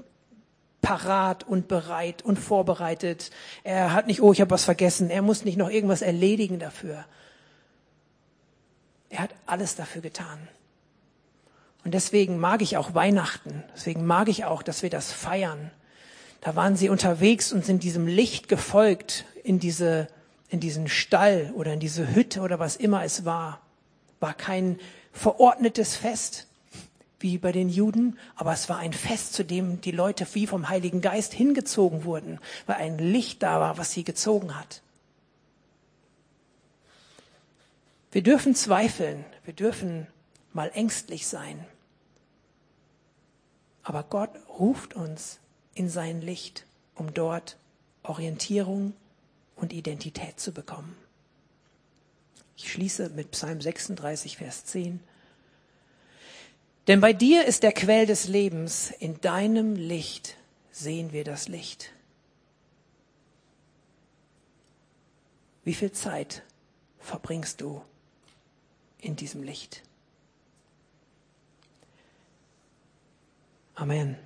parat 0.82 1.44
und 1.44 1.68
bereit 1.68 2.22
und 2.22 2.38
vorbereitet. 2.38 3.32
Er 3.64 3.94
hat 3.94 4.08
nicht, 4.08 4.22
oh, 4.22 4.32
ich 4.32 4.42
habe 4.42 4.52
was 4.52 4.66
vergessen. 4.66 5.10
Er 5.10 5.22
muss 5.22 5.46
nicht 5.46 5.58
noch 5.58 5.70
irgendwas 5.70 6.02
erledigen 6.02 6.60
dafür. 6.60 7.06
Er 9.10 9.20
hat 9.20 9.36
alles 9.46 9.76
dafür 9.76 10.02
getan. 10.02 10.48
Und 11.84 11.94
deswegen 11.94 12.38
mag 12.38 12.62
ich 12.62 12.78
auch 12.78 12.94
Weihnachten. 12.94 13.64
Deswegen 13.74 14.06
mag 14.06 14.28
ich 14.28 14.46
auch, 14.46 14.62
dass 14.62 14.84
wir 14.84 14.90
das 14.90 15.12
feiern. 15.12 15.72
Da 16.42 16.56
waren 16.56 16.76
sie 16.76 16.90
unterwegs 16.90 17.52
und 17.52 17.66
sind 17.66 17.84
diesem 17.84 18.08
Licht 18.08 18.48
gefolgt 18.48 19.26
in 19.44 19.60
diese, 19.60 20.08
in 20.50 20.60
diesen 20.60 20.88
Stall 20.88 21.52
oder 21.56 21.74
in 21.74 21.80
diese 21.80 22.14
Hütte 22.14 22.42
oder 22.42 22.60
was 22.60 22.76
immer 22.76 23.04
es 23.04 23.26
war. 23.26 23.62
War 24.20 24.34
kein 24.34 24.80
verordnetes 25.12 25.96
Fest 25.96 26.47
wie 27.20 27.38
bei 27.38 27.52
den 27.52 27.70
Juden, 27.70 28.18
aber 28.36 28.54
es 28.54 28.70
war 28.70 28.78
ein 28.78 28.94
Fest, 28.94 29.34
zu 29.34 29.44
dem 29.44 29.82
die 29.82 29.92
Leute 29.92 30.28
wie 30.34 30.48
vom 30.48 30.70
Heiligen 30.70 31.02
Geist 31.02 31.34
hingezogen 31.34 32.04
wurden, 32.04 32.40
weil 32.66 32.78
ein 32.78 32.98
Licht 32.98 33.44
da 33.44 33.60
war, 33.60 33.78
was 33.78 33.92
sie 33.92 34.04
gezogen 34.04 34.58
hat. 34.58 34.82
Wir 38.12 38.24
dürfen 38.24 38.56
zweifeln, 38.56 39.26
wir 39.46 39.54
dürfen 39.54 40.08
mal 40.54 40.72
ängstlich 40.74 41.28
sein. 41.28 41.66
Aber 43.84 44.04
Gott 44.04 44.32
ruft 44.60 44.96
uns 44.96 45.40
in 45.74 45.90
sein 45.90 46.22
Licht, 46.22 46.66
um 46.96 47.14
dort 47.14 47.58
Orientierung, 48.04 48.94
und 49.58 49.74
Identität 49.74 50.40
zu 50.40 50.52
bekommen. 50.52 50.96
Ich 52.56 52.72
schließe 52.72 53.10
mit 53.10 53.32
Psalm 53.32 53.62
36, 53.62 54.38
Vers 54.38 54.66
10. 54.66 55.00
Denn 56.88 57.02
bei 57.02 57.12
dir 57.12 57.46
ist 57.46 57.64
der 57.64 57.74
Quell 57.74 58.06
des 58.06 58.28
Lebens, 58.28 58.92
in 58.92 59.20
deinem 59.20 59.76
Licht 59.76 60.38
sehen 60.72 61.12
wir 61.12 61.26
das 61.26 61.50
Licht. 61.50 61.92
Wie 65.66 65.74
viel 65.74 65.92
Zeit 65.92 66.44
verbringst 67.00 67.60
du 67.60 67.82
in 69.00 69.18
diesem 69.18 69.44
Licht? 69.44 69.84
Amen. 73.76 74.18